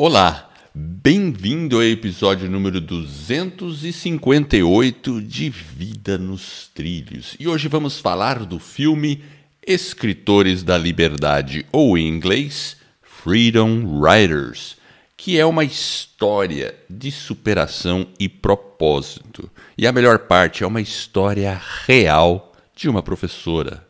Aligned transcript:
Olá, 0.00 0.48
bem-vindo 0.72 1.74
ao 1.74 1.82
episódio 1.82 2.48
número 2.48 2.80
258 2.80 5.20
de 5.20 5.50
Vida 5.50 6.16
nos 6.16 6.70
Trilhos. 6.72 7.34
E 7.40 7.48
hoje 7.48 7.66
vamos 7.66 7.98
falar 7.98 8.44
do 8.44 8.60
filme 8.60 9.24
Escritores 9.60 10.62
da 10.62 10.78
Liberdade, 10.78 11.66
ou 11.72 11.98
em 11.98 12.06
inglês, 12.06 12.76
Freedom 13.02 14.00
Writers, 14.00 14.76
que 15.16 15.36
é 15.36 15.44
uma 15.44 15.64
história 15.64 16.76
de 16.88 17.10
superação 17.10 18.06
e 18.20 18.28
propósito. 18.28 19.50
E 19.76 19.84
a 19.84 19.90
melhor 19.90 20.20
parte 20.20 20.62
é 20.62 20.66
uma 20.68 20.80
história 20.80 21.60
real 21.86 22.52
de 22.72 22.88
uma 22.88 23.02
professora. 23.02 23.87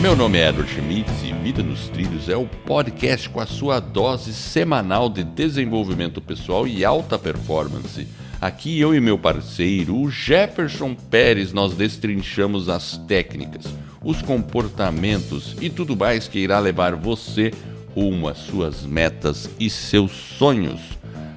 Meu 0.00 0.16
nome 0.16 0.38
é 0.38 0.48
Edward 0.48 0.72
Schmitz 0.72 1.22
e 1.22 1.30
Vida 1.30 1.62
nos 1.62 1.90
Trilhos 1.90 2.30
é 2.30 2.34
o 2.34 2.46
podcast 2.46 3.28
com 3.28 3.38
a 3.38 3.44
sua 3.44 3.78
dose 3.78 4.32
semanal 4.32 5.10
de 5.10 5.22
desenvolvimento 5.22 6.22
pessoal 6.22 6.66
e 6.66 6.82
alta 6.86 7.18
performance. 7.18 8.08
Aqui 8.40 8.80
eu 8.80 8.94
e 8.94 9.00
meu 9.00 9.18
parceiro, 9.18 10.00
o 10.00 10.10
Jefferson 10.10 10.94
Pérez, 10.94 11.52
nós 11.52 11.74
destrinchamos 11.74 12.70
as 12.70 12.96
técnicas, 12.96 13.66
os 14.02 14.22
comportamentos 14.22 15.54
e 15.60 15.68
tudo 15.68 15.94
mais 15.94 16.26
que 16.26 16.38
irá 16.38 16.58
levar 16.58 16.94
você 16.94 17.52
rumo 17.94 18.26
às 18.26 18.38
suas 18.38 18.86
metas 18.86 19.50
e 19.60 19.68
seus 19.68 20.12
sonhos. 20.12 20.80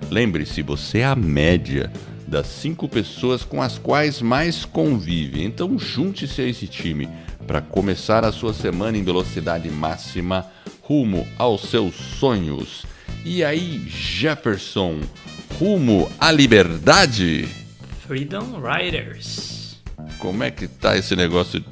Lembre-se, 0.10 0.62
você 0.62 1.00
é 1.00 1.06
a 1.06 1.18
média 1.18 1.92
das 2.26 2.48
cinco 2.48 2.88
pessoas 2.88 3.44
com 3.44 3.62
as 3.62 3.78
quais 3.78 4.22
mais 4.22 4.64
convive, 4.64 5.44
então 5.44 5.78
junte-se 5.78 6.42
a 6.42 6.48
esse 6.48 6.66
time 6.66 7.10
para 7.46 7.62
começar 7.62 8.26
a 8.26 8.32
sua 8.32 8.54
semana 8.54 8.98
em 8.98 9.04
velocidade 9.04 9.70
máxima 9.70 10.46
rumo 10.82 11.28
aos 11.38 11.64
seus 11.70 11.96
sonhos. 11.96 12.86
E 13.26 13.44
aí, 13.44 13.86
Jefferson, 13.88 15.00
rumo 15.58 16.12
à 16.20 16.32
liberdade? 16.32 17.48
Freedom 18.06 18.60
Riders. 18.60 19.82
Como 20.20 20.44
é 20.44 20.52
que 20.52 20.68
tá 20.68 20.98
esse 20.98 21.16
negócio 21.16 21.64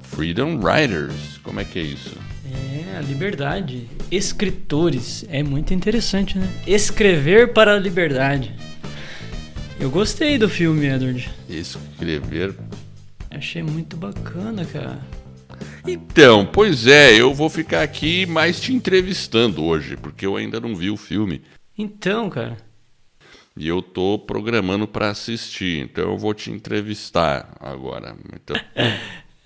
Freedom 0.00 0.58
Riders? 0.58 1.38
Como 1.42 1.60
é 1.60 1.64
que 1.64 1.78
é 1.78 1.82
isso? 1.82 2.16
É, 2.44 2.96
a 2.98 3.00
liberdade. 3.00 3.88
Escritores. 4.10 5.24
É 5.28 5.42
muito 5.42 5.72
interessante, 5.72 6.38
né? 6.38 6.48
Escrever 6.66 7.52
para 7.52 7.74
a 7.74 7.78
liberdade. 7.78 8.54
Eu 9.80 9.90
gostei 9.90 10.36
do 10.38 10.48
filme, 10.48 10.86
Edward. 10.86 11.30
Escrever. 11.48 12.54
Achei 13.30 13.62
muito 13.62 13.96
bacana, 13.96 14.64
cara. 14.64 14.98
Então, 15.88 16.44
pois 16.44 16.86
é, 16.86 17.18
eu 17.18 17.32
vou 17.32 17.48
ficar 17.48 17.82
aqui 17.82 18.26
mais 18.26 18.60
te 18.60 18.72
entrevistando 18.72 19.64
hoje, 19.64 19.96
porque 19.96 20.26
eu 20.26 20.36
ainda 20.36 20.60
não 20.60 20.74
vi 20.76 20.90
o 20.90 20.96
filme. 20.96 21.42
Então, 21.76 22.28
cara. 22.28 22.56
E 23.56 23.66
eu 23.66 23.80
tô 23.82 24.18
programando 24.18 24.86
para 24.86 25.08
assistir, 25.10 25.80
então 25.82 26.10
eu 26.12 26.18
vou 26.18 26.34
te 26.34 26.50
entrevistar 26.50 27.56
agora. 27.60 28.16
Então, 28.34 28.56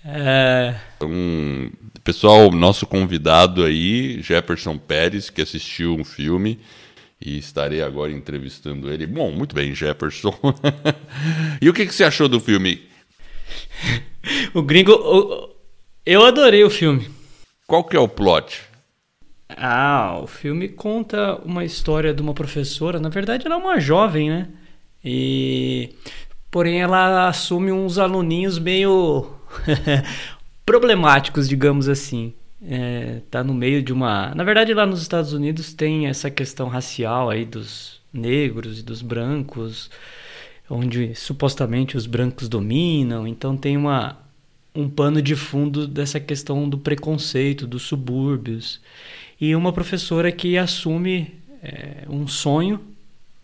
É. 0.05 0.75
um, 1.01 1.71
pessoal, 2.03 2.51
nosso 2.51 2.85
convidado 2.85 3.63
aí, 3.63 4.21
Jefferson 4.21 4.77
Pérez, 4.77 5.29
que 5.29 5.41
assistiu 5.41 5.95
um 5.95 6.03
filme 6.03 6.59
e 7.21 7.37
estarei 7.37 7.81
agora 7.81 8.11
entrevistando 8.11 8.91
ele. 8.91 9.07
Bom, 9.07 9.31
muito 9.31 9.55
bem, 9.55 9.73
Jefferson. 9.73 10.37
e 11.61 11.69
o 11.69 11.73
que, 11.73 11.85
que 11.85 11.95
você 11.95 12.03
achou 12.03 12.27
do 12.27 12.39
filme? 12.39 12.81
O 14.53 14.61
gringo. 14.61 14.93
o- 14.93 15.52
Eu 16.05 16.25
adorei 16.25 16.63
o 16.63 16.69
filme. 16.69 17.09
Qual 17.65 17.83
que 17.83 17.95
é 17.95 17.99
o 17.99 18.09
plot? 18.09 18.61
Ah, 19.49 20.19
o 20.21 20.27
filme 20.27 20.67
conta 20.67 21.35
uma 21.45 21.63
história 21.63 22.13
de 22.13 22.21
uma 22.21 22.33
professora. 22.33 22.99
Na 22.99 23.07
verdade, 23.07 23.45
ela 23.45 23.55
é 23.55 23.57
uma 23.57 23.79
jovem, 23.79 24.29
né? 24.29 24.49
E. 25.03 25.95
Porém, 26.51 26.81
ela 26.81 27.29
assume 27.29 27.71
uns 27.71 27.97
aluninhos 27.97 28.59
meio. 28.59 29.27
problemáticos, 30.65 31.47
digamos 31.47 31.87
assim. 31.87 32.33
É, 32.61 33.21
tá 33.29 33.43
no 33.43 33.53
meio 33.53 33.81
de 33.81 33.93
uma. 33.93 34.33
Na 34.35 34.43
verdade, 34.43 34.73
lá 34.73 34.85
nos 34.85 35.01
Estados 35.01 35.33
Unidos 35.33 35.73
tem 35.73 36.07
essa 36.07 36.29
questão 36.29 36.67
racial 36.67 37.29
aí 37.29 37.45
dos 37.45 38.01
negros 38.11 38.79
e 38.79 38.83
dos 38.83 39.01
brancos, 39.01 39.89
onde 40.69 41.15
supostamente 41.15 41.97
os 41.97 42.05
brancos 42.05 42.47
dominam. 42.47 43.27
Então 43.27 43.57
tem 43.57 43.75
uma, 43.75 44.17
um 44.75 44.89
pano 44.89 45.21
de 45.21 45.35
fundo 45.35 45.87
dessa 45.87 46.19
questão 46.19 46.67
do 46.67 46.77
preconceito, 46.77 47.67
dos 47.67 47.83
subúrbios. 47.83 48.81
E 49.39 49.55
uma 49.55 49.71
professora 49.71 50.31
que 50.31 50.57
assume 50.57 51.33
é, 51.61 52.05
um 52.09 52.27
sonho, 52.27 52.79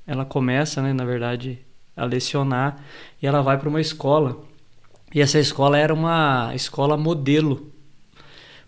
ela 0.08 0.26
começa, 0.26 0.82
né, 0.82 0.92
na 0.94 1.06
verdade, 1.06 1.60
a 1.96 2.06
lecionar 2.06 2.84
e 3.22 3.28
ela 3.28 3.42
vai 3.42 3.58
para 3.58 3.70
uma 3.70 3.82
escola. 3.82 4.38
E 5.14 5.22
essa 5.22 5.40
escola 5.40 5.78
era 5.78 5.94
uma 5.94 6.52
escola 6.56 6.98
modelo. 6.98 7.72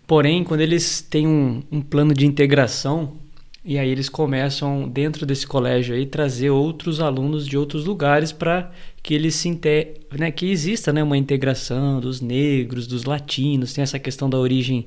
Porém, 0.06 0.44
quando 0.44 0.60
eles 0.60 1.00
têm 1.00 1.26
um, 1.26 1.62
um 1.70 1.80
plano 1.80 2.12
de 2.12 2.26
integração, 2.26 3.16
e 3.64 3.78
aí 3.78 3.88
eles 3.88 4.08
começam, 4.08 4.88
dentro 4.88 5.24
desse 5.24 5.46
colégio 5.46 5.94
aí, 5.94 6.04
trazer 6.04 6.50
outros 6.50 7.00
alunos 7.00 7.46
de 7.46 7.56
outros 7.56 7.84
lugares 7.84 8.32
para 8.32 8.72
que 9.02 9.14
eles 9.14 9.36
se 9.36 9.48
inte- 9.48 10.00
né, 10.18 10.30
que 10.32 10.50
exista 10.50 10.92
né, 10.92 11.02
uma 11.02 11.16
integração 11.16 12.00
dos 12.00 12.20
negros, 12.20 12.86
dos 12.88 13.04
latinos, 13.04 13.72
tem 13.72 13.82
essa 13.82 13.98
questão 13.98 14.28
da 14.28 14.36
origem 14.38 14.86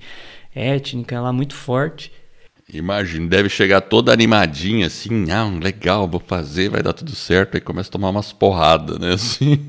étnica 0.53 1.21
lá 1.21 1.31
muito 1.31 1.55
forte. 1.55 2.11
Imagina, 2.73 3.27
deve 3.27 3.47
chegar 3.47 3.79
toda 3.79 4.11
animadinha 4.11 4.87
assim, 4.87 5.31
ah, 5.31 5.45
legal, 5.61 6.07
vou 6.07 6.19
fazer, 6.19 6.67
vai 6.69 6.81
dar 6.81 6.93
tudo 6.93 7.15
certo, 7.15 7.55
aí 7.55 7.61
começa 7.61 7.89
a 7.89 7.91
tomar 7.91 8.09
umas 8.09 8.33
porradas, 8.33 8.97
né? 8.99 9.13
Assim. 9.13 9.59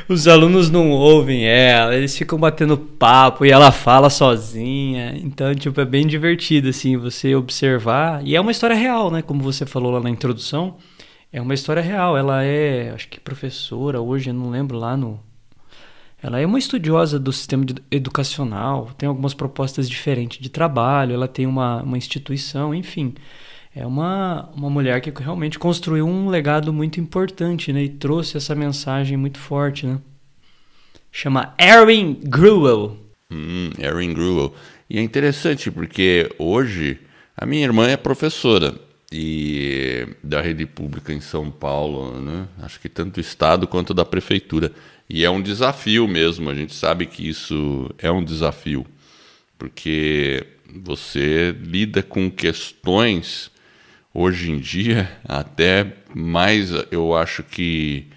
Os 0.07 0.27
alunos 0.27 0.69
não 0.69 0.89
ouvem 0.89 1.45
ela, 1.45 1.95
eles 1.95 2.17
ficam 2.17 2.39
batendo 2.39 2.77
papo 2.77 3.45
e 3.45 3.51
ela 3.51 3.71
fala 3.71 4.09
sozinha. 4.09 5.17
Então, 5.17 5.53
tipo, 5.53 5.79
é 5.81 5.85
bem 5.85 6.07
divertido, 6.07 6.69
assim, 6.69 6.97
você 6.97 7.35
observar. 7.35 8.25
E 8.25 8.35
é 8.35 8.41
uma 8.41 8.51
história 8.51 8.75
real, 8.75 9.11
né? 9.11 9.21
Como 9.21 9.43
você 9.43 9.65
falou 9.65 9.91
lá 9.91 9.99
na 9.99 10.09
introdução. 10.09 10.77
É 11.31 11.41
uma 11.41 11.53
história 11.53 11.81
real. 11.81 12.17
Ela 12.17 12.43
é, 12.43 12.91
acho 12.91 13.07
que 13.09 13.19
professora 13.19 14.01
hoje, 14.01 14.29
eu 14.29 14.33
não 14.33 14.49
lembro 14.49 14.77
lá 14.77 14.95
no. 14.95 15.19
Ela 16.23 16.39
é 16.39 16.45
uma 16.45 16.59
estudiosa 16.59 17.19
do 17.19 17.33
sistema 17.33 17.65
educacional, 17.89 18.91
tem 18.95 19.09
algumas 19.09 19.33
propostas 19.33 19.89
diferentes 19.89 20.37
de 20.37 20.49
trabalho, 20.49 21.15
ela 21.15 21.27
tem 21.27 21.47
uma, 21.47 21.81
uma 21.81 21.97
instituição, 21.97 22.75
enfim. 22.75 23.15
É 23.73 23.85
uma, 23.85 24.49
uma 24.53 24.69
mulher 24.69 24.99
que 24.99 25.11
realmente 25.11 25.57
construiu 25.57 26.05
um 26.05 26.27
legado 26.27 26.73
muito 26.73 26.99
importante, 26.99 27.71
né? 27.71 27.83
E 27.83 27.89
trouxe 27.89 28.35
essa 28.35 28.53
mensagem 28.53 29.15
muito 29.15 29.39
forte, 29.39 29.85
né? 29.85 29.99
Chama 31.11 31.53
Erin 31.57 32.19
Gruel. 32.23 32.97
Hum, 33.31 33.69
Erin 33.79 34.13
Gruel. 34.13 34.53
E 34.89 34.97
é 34.97 35.01
interessante 35.01 35.71
porque 35.71 36.29
hoje 36.37 36.99
a 37.35 37.45
minha 37.45 37.63
irmã 37.63 37.87
é 37.87 37.95
professora 37.95 38.75
e 39.11 40.05
da 40.21 40.41
rede 40.41 40.65
pública 40.65 41.13
em 41.13 41.21
São 41.21 41.49
Paulo, 41.49 42.19
né? 42.19 42.47
Acho 42.61 42.79
que 42.79 42.89
tanto 42.89 43.15
do 43.15 43.21
estado 43.21 43.67
quanto 43.67 43.93
da 43.93 44.03
prefeitura. 44.03 44.71
E 45.09 45.23
é 45.23 45.29
um 45.29 45.41
desafio 45.41 46.07
mesmo. 46.07 46.49
A 46.49 46.55
gente 46.55 46.73
sabe 46.73 47.05
que 47.05 47.27
isso 47.27 47.89
é 47.97 48.11
um 48.11 48.23
desafio 48.23 48.85
porque 49.57 50.45
você 50.83 51.55
lida 51.61 52.01
com 52.01 52.31
questões 52.31 53.51
hoje 54.13 54.51
em 54.51 54.59
dia 54.59 55.09
até 55.27 55.87
mais, 56.13 56.71
eu 56.91 57.15
acho 57.15 57.43
que 57.43 58.07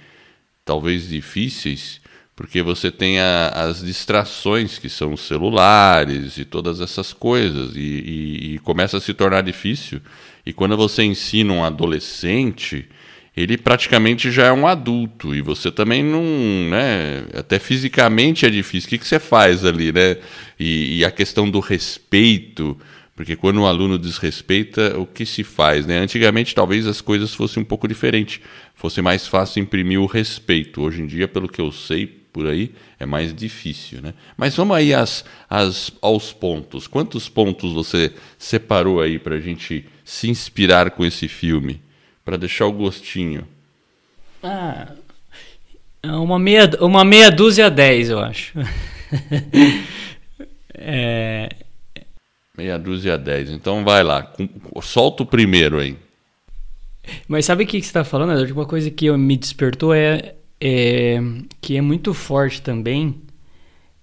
talvez 0.65 1.09
difíceis, 1.09 2.01
porque 2.35 2.63
você 2.63 2.91
tem 2.91 3.21
a- 3.21 3.49
as 3.51 3.81
distrações 3.85 4.79
que 4.79 4.89
são 4.89 5.13
os 5.13 5.21
celulares 5.21 6.37
e 6.39 6.45
todas 6.45 6.81
essas 6.81 7.13
coisas, 7.13 7.77
e, 7.77 7.81
e- 7.81 8.55
e 8.55 8.59
começa 8.59 8.97
a 8.97 9.01
se 9.01 9.15
tornar 9.15 9.43
difícil. 9.43 10.01
E 10.45 10.53
quando 10.53 10.77
você 10.77 11.05
ensina 11.05 11.53
um 11.53 11.65
adolescente, 11.65 12.89
ele 13.37 13.57
praticamente 13.57 14.31
já 14.33 14.47
é 14.47 14.53
um 14.53 14.67
adulto, 14.67 15.35
e 15.35 15.41
você 15.41 15.71
também 15.71 16.03
não, 16.03 16.23
né, 16.71 17.25
até 17.35 17.59
fisicamente 17.59 18.47
é 18.47 18.51
difícil. 18.51 18.87
O 18.87 18.91
que, 18.91 18.99
que 18.99 19.07
você 19.07 19.19
faz 19.21 19.65
ali, 19.65 19.93
né? 19.93 20.17
E, 20.59 20.99
e 20.99 21.05
a 21.05 21.11
questão 21.11 21.49
do 21.51 21.61
respeito, 21.61 22.77
porque 23.17 23.37
quando 23.37 23.61
o 23.61 23.67
aluno 23.67 23.97
desrespeita, 23.97 24.99
o 24.99 25.07
que 25.07 25.25
se 25.25 25.45
faz? 25.45 25.87
Né? 25.87 25.99
Antigamente, 25.99 26.55
talvez 26.55 26.87
as 26.87 27.01
coisas 27.01 27.33
fossem 27.33 27.63
um 27.63 27.67
pouco 27.67 27.87
diferentes. 27.87 28.41
Fosse 28.75 29.01
mais 29.01 29.27
fácil 29.27 29.63
imprimir 29.63 30.01
o 30.01 30.07
respeito. 30.07 30.83
Hoje 30.83 31.03
em 31.03 31.07
dia, 31.07 31.29
pelo 31.29 31.49
que 31.49 31.61
eu 31.61 31.71
sei 31.71 32.07
por 32.07 32.49
aí, 32.49 32.75
é 32.99 33.07
mais 33.07 33.33
difícil. 33.33 34.03
Né? 34.03 34.15
Mas 34.37 34.57
vamos 34.57 34.77
aí 34.77 34.93
às, 34.93 35.25
às, 35.49 35.93
aos 36.03 36.33
pontos. 36.33 36.89
Quantos 36.89 37.29
pontos 37.29 37.73
você 37.73 38.13
separou 38.37 39.01
aí 39.01 39.17
para 39.17 39.37
a 39.37 39.41
gente 39.41 39.87
se 40.05 40.29
inspirar 40.29 40.91
com 40.91 41.05
esse 41.05 41.29
filme? 41.29 41.81
Para 42.25 42.37
deixar 42.37 42.67
o 42.67 42.73
gostinho. 42.73 43.47
Ah, 44.43 44.89
É 46.03 46.11
uma 46.11 46.39
meia, 46.39 46.69
uma 46.81 47.05
meia 47.05 47.31
dúzia 47.31 47.67
a 47.67 47.69
dez, 47.69 48.11
eu 48.11 48.19
acho. 48.19 48.59
é... 50.75 51.64
Meia 52.57 52.79
dúzia 52.79 53.15
a 53.15 53.17
dez. 53.17 53.51
Então 53.51 53.85
vai 53.85 54.03
lá, 54.03 54.33
solta 54.81 55.23
o 55.23 55.27
primeiro 55.27 55.79
aí. 55.79 55.97
Mas 57.27 57.45
sabe 57.45 57.65
o 57.65 57.67
que, 57.67 57.81
você 57.81 57.87
está 57.87 58.05
falando? 58.05 58.51
Uma 58.53 58.67
coisa 58.67 58.91
que 58.91 59.11
me 59.13 59.37
despertou 59.37 59.93
é, 59.93 60.37
é 60.61 61.19
que 61.61 61.77
é 61.77 61.81
muito 61.81 62.15
forte 62.15 62.63
também 62.63 63.23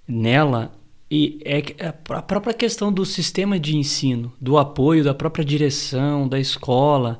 nela 0.08 0.72
e 1.10 1.40
é 1.44 1.62
a 2.10 2.22
própria 2.22 2.54
questão 2.54 2.92
do 2.92 3.06
sistema 3.06 3.60
de 3.60 3.76
ensino, 3.76 4.32
do 4.40 4.58
apoio 4.58 5.04
da 5.04 5.14
própria 5.14 5.44
direção, 5.44 6.28
da 6.28 6.40
escola. 6.40 7.20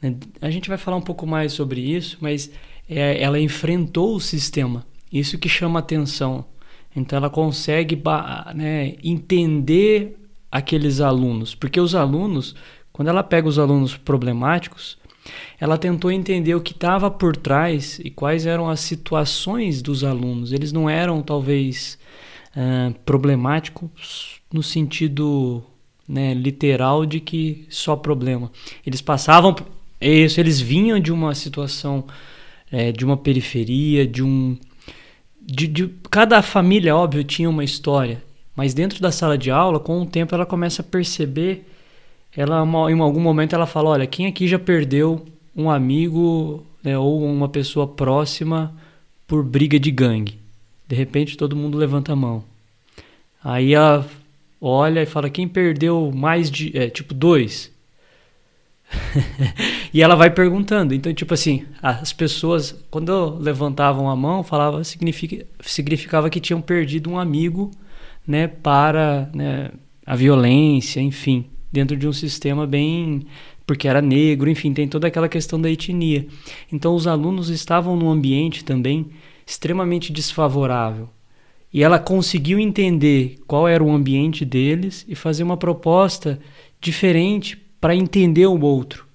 Né? 0.00 0.16
A 0.40 0.50
gente 0.50 0.68
vai 0.68 0.78
falar 0.78 0.96
um 0.96 1.02
pouco 1.02 1.26
mais 1.26 1.52
sobre 1.52 1.80
isso, 1.80 2.18
mas 2.20 2.50
é, 2.88 3.20
ela 3.20 3.40
enfrentou 3.40 4.14
o 4.14 4.20
sistema. 4.20 4.86
Isso 5.12 5.38
que 5.38 5.48
chama 5.48 5.78
atenção. 5.78 6.44
Então 6.94 7.16
ela 7.16 7.30
consegue 7.30 8.00
né, 8.54 8.94
entender 9.02 10.16
aqueles 10.54 11.00
alunos, 11.00 11.52
porque 11.52 11.80
os 11.80 11.96
alunos, 11.96 12.54
quando 12.92 13.08
ela 13.08 13.24
pega 13.24 13.48
os 13.48 13.58
alunos 13.58 13.96
problemáticos, 13.96 14.96
ela 15.58 15.76
tentou 15.76 16.12
entender 16.12 16.54
o 16.54 16.60
que 16.60 16.70
estava 16.70 17.10
por 17.10 17.36
trás 17.36 17.98
e 17.98 18.08
quais 18.08 18.46
eram 18.46 18.68
as 18.70 18.78
situações 18.78 19.82
dos 19.82 20.04
alunos. 20.04 20.52
Eles 20.52 20.70
não 20.70 20.88
eram 20.88 21.20
talvez 21.22 21.98
uh, 22.56 22.94
problemáticos 23.04 24.40
no 24.52 24.62
sentido 24.62 25.60
né, 26.06 26.32
literal 26.34 27.04
de 27.04 27.18
que 27.18 27.66
só 27.68 27.96
problema. 27.96 28.48
Eles 28.86 29.00
passavam 29.00 29.56
isso, 30.00 30.38
eles 30.38 30.60
vinham 30.60 31.00
de 31.00 31.12
uma 31.12 31.34
situação 31.34 32.04
é, 32.70 32.92
de 32.92 33.04
uma 33.04 33.16
periferia, 33.16 34.06
de 34.06 34.22
um 34.22 34.56
de, 35.46 35.66
de, 35.66 35.88
cada 36.10 36.40
família, 36.40 36.96
óbvio, 36.96 37.22
tinha 37.22 37.50
uma 37.50 37.64
história, 37.64 38.22
mas 38.56 38.72
dentro 38.72 39.00
da 39.00 39.10
sala 39.10 39.36
de 39.36 39.50
aula, 39.50 39.80
com 39.80 40.00
o 40.00 40.06
tempo, 40.06 40.34
ela 40.34 40.46
começa 40.46 40.82
a 40.82 40.84
perceber. 40.84 41.68
Ela, 42.36 42.64
em 42.90 43.00
algum 43.00 43.20
momento, 43.20 43.54
ela 43.54 43.66
fala: 43.66 43.90
Olha, 43.90 44.06
quem 44.06 44.26
aqui 44.26 44.46
já 44.46 44.58
perdeu 44.58 45.24
um 45.56 45.70
amigo 45.70 46.64
né, 46.82 46.96
ou 46.96 47.24
uma 47.24 47.48
pessoa 47.48 47.86
próxima 47.86 48.74
por 49.26 49.42
briga 49.42 49.78
de 49.78 49.90
gangue? 49.90 50.38
De 50.86 50.94
repente, 50.94 51.36
todo 51.36 51.56
mundo 51.56 51.78
levanta 51.78 52.12
a 52.12 52.16
mão. 52.16 52.44
Aí 53.42 53.74
ela 53.74 54.06
olha 54.60 55.02
e 55.02 55.06
fala: 55.06 55.28
Quem 55.28 55.48
perdeu 55.48 56.12
mais 56.14 56.50
de. 56.50 56.76
É, 56.76 56.88
tipo, 56.88 57.12
dois? 57.12 57.72
e 59.92 60.00
ela 60.00 60.14
vai 60.14 60.30
perguntando. 60.30 60.94
Então, 60.94 61.12
tipo 61.12 61.34
assim, 61.34 61.66
as 61.82 62.12
pessoas, 62.12 62.74
quando 62.88 63.36
levantavam 63.40 64.08
a 64.08 64.14
mão, 64.14 64.44
falava, 64.44 64.84
significa, 64.84 65.44
significava 65.60 66.30
que 66.30 66.38
tinham 66.38 66.60
perdido 66.60 67.10
um 67.10 67.18
amigo 67.18 67.72
né, 68.26 68.48
para 68.48 69.30
né, 69.34 69.70
a 70.06 70.16
violência, 70.16 71.00
enfim, 71.00 71.46
dentro 71.72 71.96
de 71.96 72.06
um 72.06 72.12
sistema 72.12 72.66
bem. 72.66 73.22
porque 73.66 73.88
era 73.88 74.02
negro, 74.02 74.50
enfim, 74.50 74.74
tem 74.74 74.86
toda 74.86 75.08
aquela 75.08 75.28
questão 75.28 75.60
da 75.60 75.70
etnia. 75.70 76.26
Então, 76.70 76.94
os 76.94 77.06
alunos 77.06 77.48
estavam 77.48 77.96
num 77.96 78.10
ambiente 78.10 78.64
também 78.64 79.10
extremamente 79.46 80.12
desfavorável. 80.12 81.08
E 81.72 81.82
ela 81.82 81.98
conseguiu 81.98 82.58
entender 82.58 83.36
qual 83.46 83.66
era 83.66 83.82
o 83.82 83.90
ambiente 83.90 84.44
deles 84.44 85.04
e 85.08 85.14
fazer 85.14 85.42
uma 85.42 85.56
proposta 85.56 86.38
diferente 86.80 87.56
para 87.80 87.96
entender 87.96 88.46
o 88.46 88.60
outro. 88.60 89.06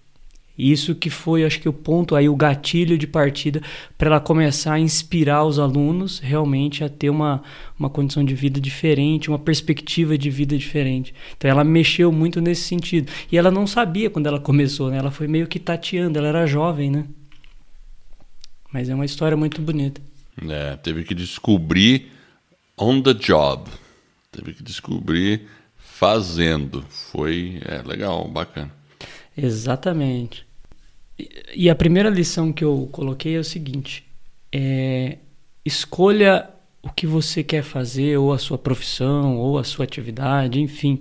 Isso 0.59 0.94
que 0.94 1.09
foi, 1.09 1.45
acho 1.45 1.61
que 1.61 1.69
o 1.69 1.73
ponto 1.73 2.17
aí, 2.17 2.27
o 2.27 2.35
gatilho 2.35 2.97
de 2.97 3.07
partida 3.07 3.61
para 3.97 4.09
ela 4.09 4.19
começar 4.19 4.73
a 4.73 4.79
inspirar 4.79 5.45
os 5.45 5.57
alunos 5.57 6.19
realmente 6.19 6.83
a 6.83 6.89
ter 6.89 7.09
uma, 7.09 7.41
uma 7.79 7.89
condição 7.89 8.25
de 8.25 8.35
vida 8.35 8.59
diferente, 8.59 9.29
uma 9.29 9.39
perspectiva 9.39 10.17
de 10.17 10.29
vida 10.29 10.57
diferente. 10.57 11.15
Então 11.38 11.50
ela 11.50 11.63
mexeu 11.63 12.11
muito 12.11 12.41
nesse 12.41 12.63
sentido. 12.63 13.09
E 13.31 13.38
ela 13.38 13.50
não 13.50 13.65
sabia 13.65 14.09
quando 14.09 14.27
ela 14.27 14.38
começou, 14.38 14.91
né? 14.91 14.97
Ela 14.97 15.11
foi 15.11 15.29
meio 15.29 15.47
que 15.47 15.59
tateando, 15.59 16.19
ela 16.19 16.27
era 16.27 16.45
jovem, 16.45 16.91
né? 16.91 17.06
Mas 18.69 18.89
é 18.89 18.94
uma 18.94 19.06
história 19.06 19.38
muito 19.38 19.61
bonita. 19.61 20.01
É, 20.45 20.75
teve 20.75 21.06
que 21.06 21.15
descobrir 21.15 22.11
on 22.77 23.01
the 23.01 23.13
job. 23.13 23.69
Teve 24.29 24.53
que 24.53 24.61
descobrir 24.61 25.47
fazendo. 25.77 26.83
Foi 26.89 27.61
é, 27.65 27.81
legal, 27.81 28.27
bacana. 28.27 28.71
Exatamente. 29.38 30.48
E 31.56 31.69
a 31.69 31.75
primeira 31.75 32.10
lição 32.10 32.51
que 32.54 32.63
eu 32.63 32.88
coloquei 32.92 33.36
é 33.36 33.39
o 33.39 33.44
seguinte: 33.44 34.06
é, 34.51 35.18
escolha 35.66 36.50
o 36.81 36.89
que 36.89 37.06
você 37.06 37.44
quer 37.44 37.63
fazer, 37.63 38.18
ou 38.18 38.31
a 38.31 38.38
sua 38.38 38.57
profissão, 38.57 39.38
ou 39.38 39.57
a 39.57 39.63
sua 39.63 39.86
atividade, 39.86 40.62
enfim, 40.62 41.00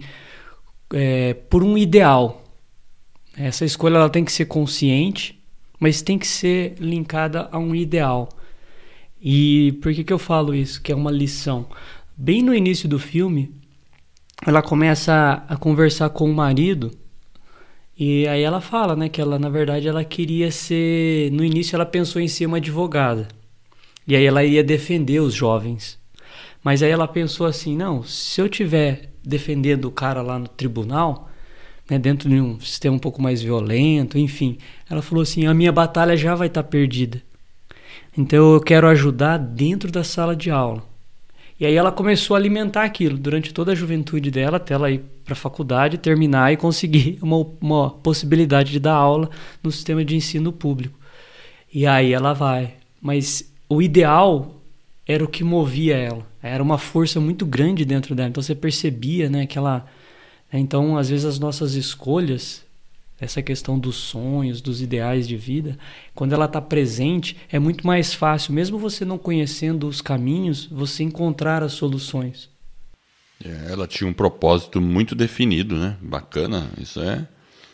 é, 0.92 1.34
por 1.34 1.62
um 1.62 1.78
ideal. 1.78 2.44
Essa 3.36 3.64
escolha 3.64 3.96
ela 3.96 4.10
tem 4.10 4.24
que 4.24 4.32
ser 4.32 4.46
consciente, 4.46 5.40
mas 5.78 6.02
tem 6.02 6.18
que 6.18 6.26
ser 6.26 6.74
linkada 6.80 7.48
a 7.52 7.58
um 7.58 7.74
ideal. 7.74 8.28
E 9.20 9.78
por 9.80 9.92
que, 9.92 10.04
que 10.04 10.12
eu 10.12 10.18
falo 10.18 10.54
isso? 10.54 10.82
Que 10.82 10.92
é 10.92 10.96
uma 10.96 11.10
lição. 11.10 11.66
Bem 12.16 12.42
no 12.42 12.54
início 12.54 12.88
do 12.88 12.98
filme, 12.98 13.54
ela 14.46 14.62
começa 14.62 15.44
a, 15.48 15.56
conversar 15.56 16.10
com 16.10 16.30
o 16.30 16.34
marido 16.34 16.90
e 17.98 18.28
aí 18.28 18.42
ela 18.42 18.60
fala, 18.60 18.94
né, 18.94 19.08
que 19.08 19.20
ela 19.20 19.38
na 19.38 19.48
verdade 19.48 19.88
ela 19.88 20.04
queria 20.04 20.52
ser, 20.52 21.32
no 21.32 21.44
início 21.44 21.74
ela 21.74 21.84
pensou 21.84 22.22
em 22.22 22.28
ser 22.28 22.46
uma 22.46 22.58
advogada. 22.58 23.26
E 24.06 24.14
aí 24.14 24.24
ela 24.24 24.44
ia 24.44 24.62
defender 24.62 25.20
os 25.20 25.34
jovens. 25.34 25.98
Mas 26.62 26.82
aí 26.82 26.90
ela 26.90 27.08
pensou 27.08 27.46
assim, 27.46 27.76
não, 27.76 28.02
se 28.04 28.40
eu 28.40 28.48
tiver 28.48 29.10
defendendo 29.24 29.86
o 29.86 29.90
cara 29.90 30.22
lá 30.22 30.38
no 30.38 30.46
tribunal, 30.46 31.28
né, 31.90 31.98
dentro 31.98 32.28
de 32.28 32.40
um 32.40 32.60
sistema 32.60 32.94
um 32.94 33.00
pouco 33.00 33.20
mais 33.20 33.42
violento, 33.42 34.16
enfim, 34.16 34.58
ela 34.88 35.02
falou 35.02 35.22
assim, 35.22 35.46
a 35.46 35.54
minha 35.54 35.72
batalha 35.72 36.16
já 36.16 36.34
vai 36.34 36.46
estar 36.46 36.62
tá 36.62 36.68
perdida. 36.68 37.20
Então 38.16 38.54
eu 38.54 38.60
quero 38.60 38.86
ajudar 38.86 39.38
dentro 39.38 39.90
da 39.90 40.04
sala 40.04 40.36
de 40.36 40.50
aula. 40.50 40.87
E 41.60 41.66
aí 41.66 41.74
ela 41.74 41.90
começou 41.90 42.36
a 42.36 42.38
alimentar 42.38 42.84
aquilo 42.84 43.18
durante 43.18 43.52
toda 43.52 43.72
a 43.72 43.74
juventude 43.74 44.30
dela, 44.30 44.58
até 44.58 44.74
ela 44.74 44.90
ir 44.90 45.00
para 45.24 45.32
a 45.32 45.36
faculdade, 45.36 45.98
terminar 45.98 46.52
e 46.52 46.56
conseguir 46.56 47.18
uma, 47.22 47.44
uma 47.60 47.90
possibilidade 47.90 48.70
de 48.70 48.78
dar 48.78 48.94
aula 48.94 49.28
no 49.62 49.72
sistema 49.72 50.04
de 50.04 50.14
ensino 50.14 50.52
público. 50.52 50.98
E 51.72 51.86
aí 51.86 52.12
ela 52.12 52.32
vai. 52.32 52.74
Mas 53.02 53.52
o 53.68 53.82
ideal 53.82 54.54
era 55.06 55.24
o 55.24 55.28
que 55.28 55.42
movia 55.42 55.96
ela. 55.96 56.26
Era 56.40 56.62
uma 56.62 56.78
força 56.78 57.18
muito 57.20 57.44
grande 57.44 57.84
dentro 57.84 58.14
dela. 58.14 58.28
Então 58.28 58.42
você 58.42 58.54
percebia, 58.54 59.28
né, 59.28 59.46
que 59.46 59.58
ela... 59.58 59.84
Né, 60.52 60.60
então, 60.60 60.96
às 60.96 61.10
vezes 61.10 61.24
as 61.24 61.38
nossas 61.38 61.74
escolhas 61.74 62.64
essa 63.20 63.42
questão 63.42 63.78
dos 63.78 63.96
sonhos, 63.96 64.60
dos 64.60 64.80
ideais 64.80 65.26
de 65.26 65.36
vida, 65.36 65.76
quando 66.14 66.32
ela 66.32 66.44
está 66.44 66.60
presente, 66.60 67.36
é 67.50 67.58
muito 67.58 67.86
mais 67.86 68.14
fácil, 68.14 68.52
mesmo 68.52 68.78
você 68.78 69.04
não 69.04 69.18
conhecendo 69.18 69.88
os 69.88 70.00
caminhos, 70.00 70.66
você 70.66 71.02
encontrar 71.02 71.62
as 71.62 71.72
soluções. 71.72 72.48
É, 73.44 73.72
ela 73.72 73.86
tinha 73.86 74.08
um 74.08 74.12
propósito 74.12 74.80
muito 74.80 75.14
definido, 75.14 75.76
né? 75.76 75.96
Bacana, 76.00 76.70
isso 76.78 77.00
é, 77.00 77.26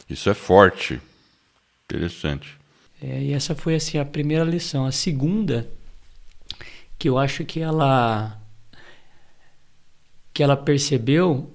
isso 0.09 0.29
é 0.31 0.35
forte, 0.35 1.01
interessante. 1.85 2.57
É, 3.03 3.23
e 3.23 3.33
essa 3.33 3.55
foi 3.55 3.75
assim 3.75 3.99
a 3.99 4.05
primeira 4.05 4.45
lição. 4.45 4.87
A 4.87 4.93
segunda, 4.93 5.69
que 6.99 7.09
eu 7.09 7.19
acho 7.19 7.45
que 7.45 7.61
ela 7.61 8.41
que 10.33 10.43
ela 10.43 10.57
percebeu 10.57 11.55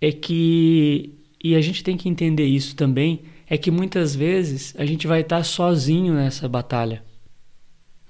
é 0.00 0.12
que 0.12 1.21
e 1.42 1.56
a 1.56 1.60
gente 1.60 1.82
tem 1.82 1.96
que 1.96 2.08
entender 2.08 2.44
isso 2.44 2.76
também, 2.76 3.22
é 3.48 3.58
que 3.58 3.70
muitas 3.70 4.14
vezes 4.14 4.74
a 4.78 4.84
gente 4.84 5.06
vai 5.06 5.22
estar 5.22 5.42
sozinho 5.44 6.14
nessa 6.14 6.48
batalha. 6.48 7.02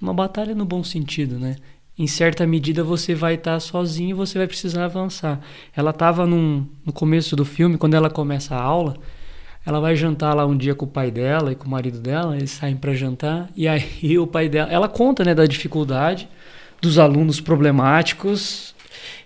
Uma 0.01 0.13
batalha 0.13 0.55
no 0.55 0.65
bom 0.65 0.85
sentido, 0.85 1.39
né? 1.39 1.57
Em 1.99 2.07
certa 2.07 2.47
medida 2.47 2.83
você 2.83 3.15
vai 3.15 3.35
estar 3.35 3.59
sozinho 3.61 4.11
e 4.11 4.15
você 4.15 4.39
vai 4.39 4.47
precisar 4.47 4.85
avançar. 4.85 5.41
Ela 5.75 5.91
estava 5.91 6.27
no 6.27 6.67
começo 6.95 7.35
do 7.37 7.45
filme, 7.45 7.79
quando 7.79 7.95
ela 7.95 8.11
começa 8.11 8.55
a 8.55 8.61
aula, 8.61 8.97
ela 9.65 9.81
vai 9.81 9.95
jantar 9.95 10.35
lá 10.35 10.45
um 10.45 10.57
dia 10.57 10.75
com 10.75 10.85
o 10.85 10.89
pai 10.89 11.11
dela 11.11 11.53
e 11.53 11.55
com 11.55 11.67
o 11.67 11.71
marido 11.71 12.01
dela, 12.01 12.37
eles 12.37 12.51
saem 12.51 12.77
para 12.77 12.95
jantar, 12.95 13.49
e 13.57 13.69
aí 13.69 14.19
o 14.19 14.27
pai 14.27 14.49
dela, 14.49 14.71
ela 14.71 14.89
conta, 14.89 15.25
né, 15.25 15.35
da 15.35 15.47
dificuldade 15.47 16.29
dos 16.81 16.99
alunos 16.99 17.41
problemáticos 17.41 18.75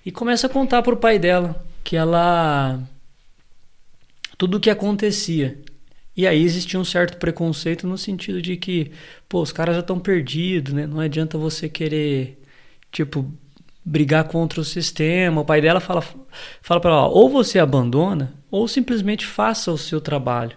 e 0.04 0.12
começa 0.12 0.46
a 0.46 0.50
contar 0.50 0.82
para 0.82 0.92
o 0.92 0.98
pai 0.98 1.18
dela 1.18 1.64
que 1.82 1.96
ela 1.96 2.78
tudo 4.38 4.56
o 4.56 4.60
que 4.60 4.70
acontecia. 4.70 5.58
E 6.16 6.26
aí 6.26 6.42
existia 6.42 6.80
um 6.80 6.84
certo 6.84 7.18
preconceito 7.18 7.86
no 7.86 7.98
sentido 7.98 8.40
de 8.40 8.56
que, 8.56 8.90
pô, 9.28 9.42
os 9.42 9.52
caras 9.52 9.74
já 9.74 9.80
estão 9.80 10.00
perdidos, 10.00 10.72
né? 10.72 10.86
Não 10.86 10.98
adianta 11.00 11.36
você 11.36 11.68
querer, 11.68 12.40
tipo, 12.90 13.30
brigar 13.84 14.24
contra 14.24 14.60
o 14.60 14.64
sistema. 14.64 15.42
O 15.42 15.44
pai 15.44 15.60
dela 15.60 15.78
fala, 15.78 16.02
fala 16.62 16.80
para 16.80 16.90
ela, 16.90 17.08
ou 17.08 17.28
você 17.28 17.58
abandona, 17.58 18.34
ou 18.50 18.66
simplesmente 18.66 19.26
faça 19.26 19.70
o 19.70 19.78
seu 19.78 20.00
trabalho. 20.00 20.56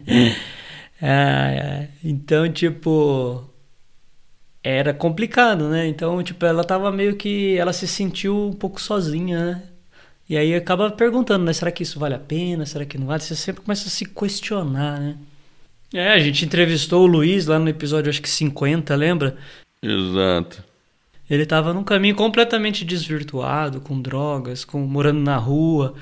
é, 1.00 1.88
então, 2.02 2.50
tipo, 2.50 3.44
era 4.62 4.94
complicado, 4.94 5.68
né? 5.68 5.86
Então, 5.86 6.22
tipo, 6.22 6.44
ela 6.46 6.64
tava 6.64 6.90
meio 6.92 7.16
que. 7.16 7.56
Ela 7.58 7.72
se 7.72 7.86
sentiu 7.86 8.48
um 8.48 8.52
pouco 8.52 8.80
sozinha, 8.80 9.44
né? 9.46 9.62
E 10.28 10.36
aí 10.36 10.54
acaba 10.54 10.90
perguntando, 10.90 11.44
né? 11.44 11.52
Será 11.52 11.70
que 11.70 11.82
isso 11.82 11.98
vale 11.98 12.14
a 12.14 12.18
pena? 12.18 12.64
Será 12.64 12.84
que 12.84 12.96
não 12.96 13.06
vale? 13.06 13.22
Você 13.22 13.36
sempre 13.36 13.62
começa 13.62 13.88
a 13.88 13.90
se 13.90 14.04
questionar, 14.06 15.00
né? 15.00 15.16
É, 15.92 16.12
a 16.12 16.18
gente 16.18 16.44
entrevistou 16.44 17.02
o 17.02 17.06
Luiz 17.06 17.46
lá 17.46 17.58
no 17.58 17.68
episódio, 17.68 18.08
acho 18.08 18.22
que 18.22 18.30
50, 18.30 18.94
lembra? 18.94 19.36
Exato. 19.82 20.64
Ele 21.28 21.42
estava 21.42 21.72
num 21.72 21.84
caminho 21.84 22.14
completamente 22.14 22.84
desvirtuado, 22.84 23.80
com 23.80 24.00
drogas, 24.00 24.64
com 24.64 24.80
morando 24.80 25.20
na 25.20 25.36
rua, 25.36 25.94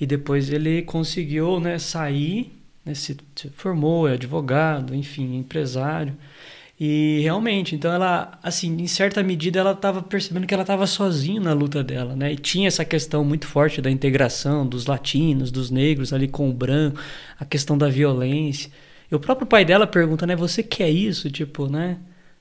e 0.00 0.06
depois 0.06 0.50
ele 0.50 0.82
conseguiu, 0.82 1.60
né, 1.60 1.78
sair, 1.78 2.52
né, 2.84 2.94
se, 2.94 3.16
se 3.34 3.50
formou, 3.50 4.08
é 4.08 4.14
advogado, 4.14 4.94
enfim, 4.94 5.36
empresário. 5.36 6.14
E 6.80 7.20
realmente, 7.22 7.74
então 7.74 7.92
ela, 7.92 8.38
assim, 8.40 8.76
em 8.80 8.86
certa 8.86 9.20
medida 9.22 9.58
ela 9.58 9.72
estava 9.72 10.00
percebendo 10.00 10.46
que 10.46 10.54
ela 10.54 10.62
estava 10.62 10.86
sozinha 10.86 11.40
na 11.40 11.52
luta 11.52 11.82
dela, 11.82 12.14
né? 12.14 12.32
E 12.32 12.36
tinha 12.36 12.68
essa 12.68 12.84
questão 12.84 13.24
muito 13.24 13.46
forte 13.48 13.82
da 13.82 13.90
integração 13.90 14.64
dos 14.64 14.86
latinos, 14.86 15.50
dos 15.50 15.70
negros 15.72 16.12
ali 16.12 16.28
com 16.28 16.48
o 16.48 16.52
branco, 16.52 17.00
a 17.38 17.44
questão 17.44 17.76
da 17.76 17.88
violência. 17.88 18.70
E 19.10 19.14
o 19.14 19.18
próprio 19.18 19.46
pai 19.46 19.64
dela 19.64 19.86
pergunta, 19.88 20.24
né? 20.24 20.36
Você 20.36 20.62
quer 20.62 20.88
isso? 20.90 21.28
Tipo, 21.30 21.68
né? 21.68 21.98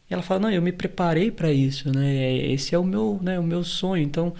E 0.09 0.13
ela 0.13 0.21
fala, 0.23 0.41
não, 0.41 0.51
eu 0.51 0.61
me 0.61 0.71
preparei 0.71 1.31
para 1.31 1.51
isso, 1.51 1.91
né? 1.91 2.15
É, 2.15 2.51
esse 2.51 2.75
é 2.75 2.77
o 2.79 2.83
meu, 2.83 3.19
né? 3.21 3.39
O 3.39 3.43
meu 3.43 3.63
sonho. 3.63 4.03
Então, 4.03 4.35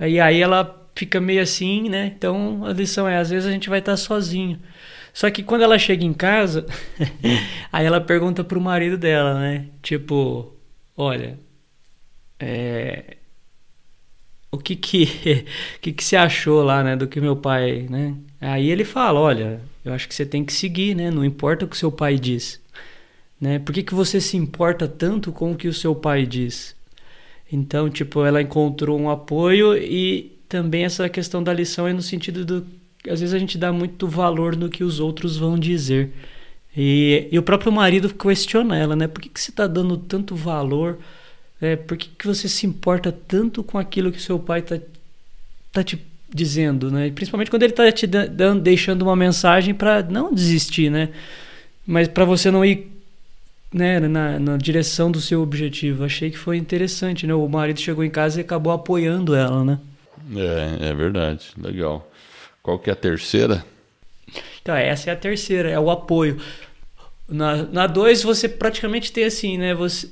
e 0.00 0.18
aí 0.20 0.40
ela 0.40 0.88
fica 0.94 1.20
meio 1.20 1.42
assim, 1.42 1.88
né? 1.88 2.12
Então 2.16 2.64
a 2.64 2.72
lição 2.72 3.06
é, 3.06 3.18
às 3.18 3.30
vezes 3.30 3.48
a 3.48 3.52
gente 3.52 3.68
vai 3.68 3.78
estar 3.78 3.96
sozinho. 3.96 4.58
Só 5.16 5.30
que 5.30 5.42
quando 5.42 5.62
ela 5.62 5.78
chega 5.78 6.04
em 6.04 6.12
casa, 6.12 6.66
aí 7.72 7.86
ela 7.86 8.02
pergunta 8.02 8.44
pro 8.44 8.60
marido 8.60 8.98
dela, 8.98 9.40
né? 9.40 9.64
Tipo, 9.80 10.54
olha, 10.94 11.38
é, 12.38 13.16
o 14.50 14.58
que 14.58 14.76
que, 14.76 15.06
que 15.80 15.94
que 15.94 16.04
você 16.04 16.16
achou 16.16 16.62
lá, 16.62 16.84
né, 16.84 16.96
do 16.96 17.08
que 17.08 17.18
meu 17.18 17.34
pai, 17.34 17.86
né? 17.88 18.14
Aí 18.38 18.70
ele 18.70 18.84
fala, 18.84 19.18
olha, 19.18 19.62
eu 19.82 19.94
acho 19.94 20.06
que 20.06 20.14
você 20.14 20.26
tem 20.26 20.44
que 20.44 20.52
seguir, 20.52 20.94
né? 20.94 21.10
Não 21.10 21.24
importa 21.24 21.64
o 21.64 21.68
que 21.68 21.78
seu 21.78 21.90
pai 21.90 22.18
diz, 22.18 22.60
né? 23.40 23.58
Por 23.58 23.74
que 23.74 23.82
que 23.82 23.94
você 23.94 24.20
se 24.20 24.36
importa 24.36 24.86
tanto 24.86 25.32
com 25.32 25.52
o 25.52 25.56
que 25.56 25.66
o 25.66 25.72
seu 25.72 25.94
pai 25.94 26.26
diz? 26.26 26.76
Então, 27.50 27.88
tipo, 27.88 28.22
ela 28.22 28.42
encontrou 28.42 29.00
um 29.00 29.08
apoio 29.08 29.78
e 29.78 30.38
também 30.46 30.84
essa 30.84 31.08
questão 31.08 31.42
da 31.42 31.54
lição 31.54 31.88
é 31.88 31.92
no 31.94 32.02
sentido 32.02 32.44
do 32.44 32.66
às 33.10 33.20
vezes 33.20 33.34
a 33.34 33.38
gente 33.38 33.58
dá 33.58 33.72
muito 33.72 34.06
valor 34.08 34.56
no 34.56 34.68
que 34.68 34.84
os 34.84 35.00
outros 35.00 35.36
vão 35.36 35.58
dizer. 35.58 36.12
E, 36.76 37.28
e 37.32 37.38
o 37.38 37.42
próprio 37.42 37.72
marido 37.72 38.12
questiona 38.12 38.76
ela, 38.76 38.94
né? 38.94 39.08
Por 39.08 39.20
que, 39.22 39.28
que 39.28 39.40
você 39.40 39.50
está 39.50 39.66
dando 39.66 39.96
tanto 39.96 40.34
valor? 40.34 40.98
É, 41.60 41.74
por 41.74 41.96
que, 41.96 42.08
que 42.08 42.26
você 42.26 42.48
se 42.48 42.66
importa 42.66 43.10
tanto 43.10 43.62
com 43.62 43.78
aquilo 43.78 44.12
que 44.12 44.20
seu 44.20 44.38
pai 44.38 44.60
está 44.60 44.78
tá 45.72 45.82
te 45.82 45.98
dizendo, 46.32 46.90
né? 46.90 47.10
Principalmente 47.10 47.50
quando 47.50 47.62
ele 47.62 47.72
está 47.72 47.90
te 47.90 48.06
dando, 48.06 48.60
deixando 48.60 49.02
uma 49.02 49.16
mensagem 49.16 49.74
para 49.74 50.02
não 50.02 50.32
desistir, 50.34 50.90
né? 50.90 51.10
Mas 51.86 52.08
para 52.08 52.24
você 52.24 52.50
não 52.50 52.64
ir 52.64 52.96
né, 53.72 54.00
na, 54.00 54.38
na 54.38 54.56
direção 54.56 55.10
do 55.10 55.20
seu 55.20 55.42
objetivo. 55.42 56.04
Achei 56.04 56.30
que 56.30 56.38
foi 56.38 56.56
interessante, 56.56 57.26
né? 57.26 57.34
O 57.34 57.48
marido 57.48 57.80
chegou 57.80 58.04
em 58.04 58.10
casa 58.10 58.40
e 58.40 58.42
acabou 58.42 58.72
apoiando 58.72 59.34
ela, 59.34 59.64
né? 59.64 59.78
É, 60.34 60.88
é 60.90 60.94
verdade. 60.94 61.46
Legal. 61.56 62.10
Qual 62.66 62.80
que 62.80 62.90
é 62.90 62.92
a 62.94 62.96
terceira? 62.96 63.64
Então, 64.60 64.74
essa 64.74 65.08
é 65.08 65.12
a 65.12 65.16
terceira, 65.16 65.70
é 65.70 65.78
o 65.78 65.88
apoio. 65.88 66.40
Na, 67.28 67.62
na 67.62 67.86
dois, 67.86 68.24
você 68.24 68.48
praticamente 68.48 69.12
tem 69.12 69.22
assim, 69.22 69.56
né? 69.56 69.72
Você, 69.72 70.10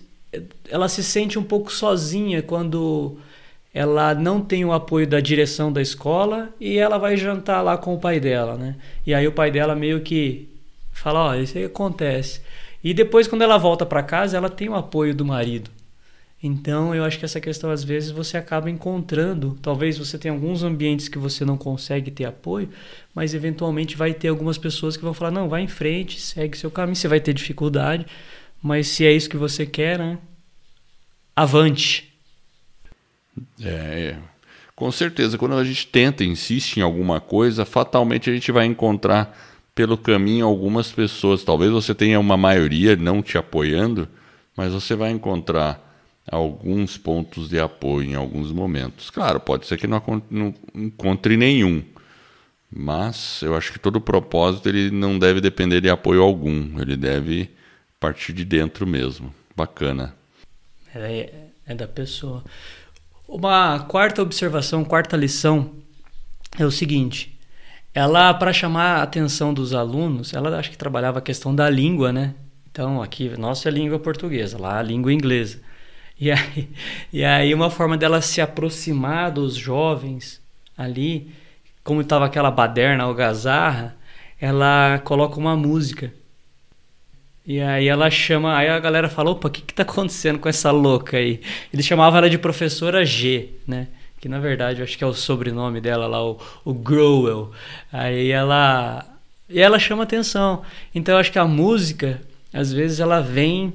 ela 0.70 0.88
se 0.88 1.02
sente 1.02 1.36
um 1.36 1.42
pouco 1.42 1.72
sozinha 1.72 2.42
quando 2.42 3.18
ela 3.74 4.14
não 4.14 4.40
tem 4.40 4.64
o 4.64 4.72
apoio 4.72 5.04
da 5.04 5.18
direção 5.18 5.72
da 5.72 5.82
escola 5.82 6.48
e 6.60 6.78
ela 6.78 6.96
vai 6.96 7.16
jantar 7.16 7.60
lá 7.60 7.76
com 7.76 7.92
o 7.92 7.98
pai 7.98 8.20
dela, 8.20 8.56
né? 8.56 8.76
E 9.04 9.12
aí 9.12 9.26
o 9.26 9.32
pai 9.32 9.50
dela 9.50 9.74
meio 9.74 10.00
que 10.02 10.48
fala, 10.92 11.24
ó, 11.24 11.30
oh, 11.32 11.34
isso 11.34 11.58
aí 11.58 11.64
acontece. 11.64 12.40
E 12.84 12.94
depois 12.94 13.26
quando 13.26 13.42
ela 13.42 13.58
volta 13.58 13.84
para 13.84 14.00
casa, 14.00 14.36
ela 14.36 14.48
tem 14.48 14.68
o 14.68 14.76
apoio 14.76 15.12
do 15.12 15.24
marido. 15.24 15.72
Então, 16.46 16.94
eu 16.94 17.02
acho 17.04 17.18
que 17.18 17.24
essa 17.24 17.40
questão, 17.40 17.70
às 17.70 17.82
vezes, 17.82 18.10
você 18.10 18.36
acaba 18.36 18.68
encontrando. 18.68 19.58
Talvez 19.62 19.96
você 19.96 20.18
tenha 20.18 20.34
alguns 20.34 20.62
ambientes 20.62 21.08
que 21.08 21.16
você 21.16 21.42
não 21.42 21.56
consegue 21.56 22.10
ter 22.10 22.26
apoio, 22.26 22.68
mas 23.14 23.32
eventualmente 23.32 23.96
vai 23.96 24.12
ter 24.12 24.28
algumas 24.28 24.58
pessoas 24.58 24.94
que 24.94 25.02
vão 25.02 25.14
falar: 25.14 25.30
não, 25.30 25.48
vai 25.48 25.62
em 25.62 25.68
frente, 25.68 26.20
segue 26.20 26.58
seu 26.58 26.70
caminho. 26.70 26.96
Você 26.96 27.08
vai 27.08 27.18
ter 27.18 27.32
dificuldade, 27.32 28.04
mas 28.62 28.88
se 28.88 29.06
é 29.06 29.12
isso 29.12 29.30
que 29.30 29.38
você 29.38 29.64
quer, 29.64 29.98
né? 29.98 30.18
Avante. 31.34 32.12
É, 33.58 33.70
é. 34.12 34.18
com 34.76 34.92
certeza. 34.92 35.38
Quando 35.38 35.54
a 35.54 35.64
gente 35.64 35.86
tenta, 35.86 36.22
insiste 36.22 36.76
em 36.76 36.82
alguma 36.82 37.22
coisa, 37.22 37.64
fatalmente 37.64 38.28
a 38.28 38.34
gente 38.34 38.52
vai 38.52 38.66
encontrar 38.66 39.34
pelo 39.74 39.96
caminho 39.96 40.44
algumas 40.44 40.92
pessoas. 40.92 41.42
Talvez 41.42 41.72
você 41.72 41.94
tenha 41.94 42.20
uma 42.20 42.36
maioria 42.36 42.96
não 42.96 43.22
te 43.22 43.38
apoiando, 43.38 44.06
mas 44.54 44.74
você 44.74 44.94
vai 44.94 45.10
encontrar 45.10 45.93
alguns 46.30 46.96
pontos 46.96 47.48
de 47.48 47.60
apoio 47.60 48.10
em 48.10 48.14
alguns 48.14 48.50
momentos. 48.50 49.10
Claro, 49.10 49.40
pode 49.40 49.66
ser 49.66 49.78
que 49.78 49.86
não, 49.86 50.02
não 50.30 50.54
encontre 50.74 51.36
nenhum, 51.36 51.82
mas 52.70 53.40
eu 53.42 53.54
acho 53.54 53.72
que 53.72 53.78
todo 53.78 54.00
propósito 54.00 54.68
ele 54.68 54.90
não 54.90 55.18
deve 55.18 55.40
depender 55.40 55.80
de 55.80 55.90
apoio 55.90 56.22
algum, 56.22 56.80
ele 56.80 56.96
deve 56.96 57.50
partir 58.00 58.32
de 58.32 58.44
dentro 58.44 58.86
mesmo. 58.86 59.34
Bacana. 59.56 60.14
É, 60.94 61.32
é 61.66 61.74
da 61.74 61.86
pessoa. 61.86 62.44
Uma 63.28 63.80
quarta 63.80 64.20
observação, 64.20 64.84
quarta 64.84 65.16
lição 65.16 65.70
é 66.58 66.64
o 66.64 66.70
seguinte: 66.70 67.38
ela, 67.94 68.34
para 68.34 68.52
chamar 68.52 68.96
a 68.96 69.02
atenção 69.02 69.54
dos 69.54 69.72
alunos, 69.72 70.32
ela 70.34 70.58
acho 70.58 70.70
que 70.70 70.76
trabalhava 70.76 71.20
a 71.20 71.22
questão 71.22 71.54
da 71.54 71.70
língua, 71.70 72.12
né? 72.12 72.34
Então, 72.70 73.00
aqui, 73.00 73.28
nossa 73.38 73.68
é 73.68 73.72
língua 73.72 74.00
portuguesa, 74.00 74.58
lá 74.58 74.80
a 74.80 74.82
língua 74.82 75.12
inglesa. 75.12 75.60
E 76.20 76.30
aí, 76.30 76.68
e 77.12 77.24
aí 77.24 77.52
uma 77.52 77.70
forma 77.70 77.96
dela 77.96 78.20
se 78.20 78.40
aproximar 78.40 79.30
dos 79.30 79.54
jovens 79.54 80.40
ali, 80.76 81.32
como 81.82 82.00
estava 82.00 82.26
aquela 82.26 82.50
baderna, 82.50 83.04
algazarra, 83.04 83.96
ela 84.40 85.00
coloca 85.04 85.38
uma 85.38 85.56
música. 85.56 86.12
E 87.46 87.60
aí 87.60 87.88
ela 87.88 88.10
chama, 88.10 88.56
aí 88.56 88.68
a 88.68 88.78
galera 88.78 89.08
fala, 89.08 89.30
opa, 89.30 89.48
o 89.48 89.50
que 89.50 89.60
que 89.60 89.74
tá 89.74 89.82
acontecendo 89.82 90.38
com 90.38 90.48
essa 90.48 90.70
louca 90.70 91.18
aí? 91.18 91.42
Ele 91.72 91.82
chamava 91.82 92.16
ela 92.16 92.30
de 92.30 92.38
professora 92.38 93.04
G, 93.04 93.50
né? 93.66 93.88
Que 94.18 94.28
na 94.28 94.38
verdade 94.38 94.80
eu 94.80 94.84
acho 94.84 94.96
que 94.96 95.04
é 95.04 95.06
o 95.06 95.12
sobrenome 95.12 95.80
dela 95.80 96.06
lá, 96.06 96.24
o, 96.24 96.40
o 96.64 96.72
Growell. 96.72 97.52
Aí 97.92 98.30
ela... 98.30 99.04
E 99.46 99.60
ela 99.60 99.78
chama 99.78 100.04
atenção. 100.04 100.62
Então 100.94 101.14
eu 101.14 101.18
acho 101.18 101.30
que 101.30 101.38
a 101.38 101.44
música, 101.44 102.18
às 102.50 102.72
vezes 102.72 102.98
ela 102.98 103.20
vem 103.20 103.74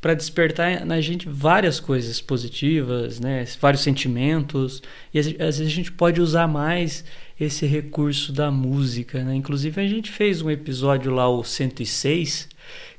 para 0.00 0.14
despertar 0.14 0.84
na 0.86 1.00
gente 1.00 1.28
várias 1.28 1.78
coisas 1.78 2.20
positivas, 2.20 3.20
né? 3.20 3.44
vários 3.60 3.82
sentimentos. 3.82 4.82
E 5.12 5.18
às 5.18 5.26
vezes 5.26 5.60
a 5.60 5.70
gente 5.70 5.92
pode 5.92 6.20
usar 6.20 6.48
mais 6.48 7.04
esse 7.38 7.66
recurso 7.66 8.32
da 8.32 8.50
música. 8.50 9.22
Né? 9.22 9.34
Inclusive, 9.34 9.80
a 9.80 9.86
gente 9.86 10.10
fez 10.10 10.40
um 10.40 10.50
episódio 10.50 11.12
lá, 11.12 11.28
o 11.28 11.44
106, 11.44 12.48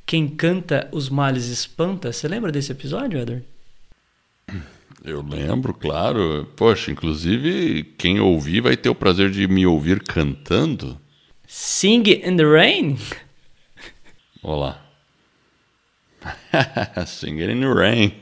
Quem 0.06 0.28
Canta 0.28 0.88
os 0.92 1.10
Males 1.10 1.48
Espanta. 1.48 2.14
Você 2.14 2.28
lembra 2.28 2.52
desse 2.52 2.72
episódio, 2.72 3.20
Eder? 3.20 3.44
Eu 5.04 5.24
lembro, 5.24 5.74
claro. 5.74 6.48
Poxa, 6.56 6.92
inclusive, 6.92 7.84
quem 7.98 8.20
ouvir 8.20 8.62
vai 8.62 8.78
ter 8.78 8.90
o 8.90 8.96
prazer 8.96 9.32
de 9.32 9.48
me 9.48 9.66
ouvir 9.66 10.04
cantando. 10.04 11.00
Sing 11.48 12.04
in 12.08 12.38
the 12.38 12.44
Rain? 12.44 12.98
Olá. 14.44 14.81
Sing 17.06 17.40
in 17.40 17.60
the 17.60 17.68
rain. 17.68 18.14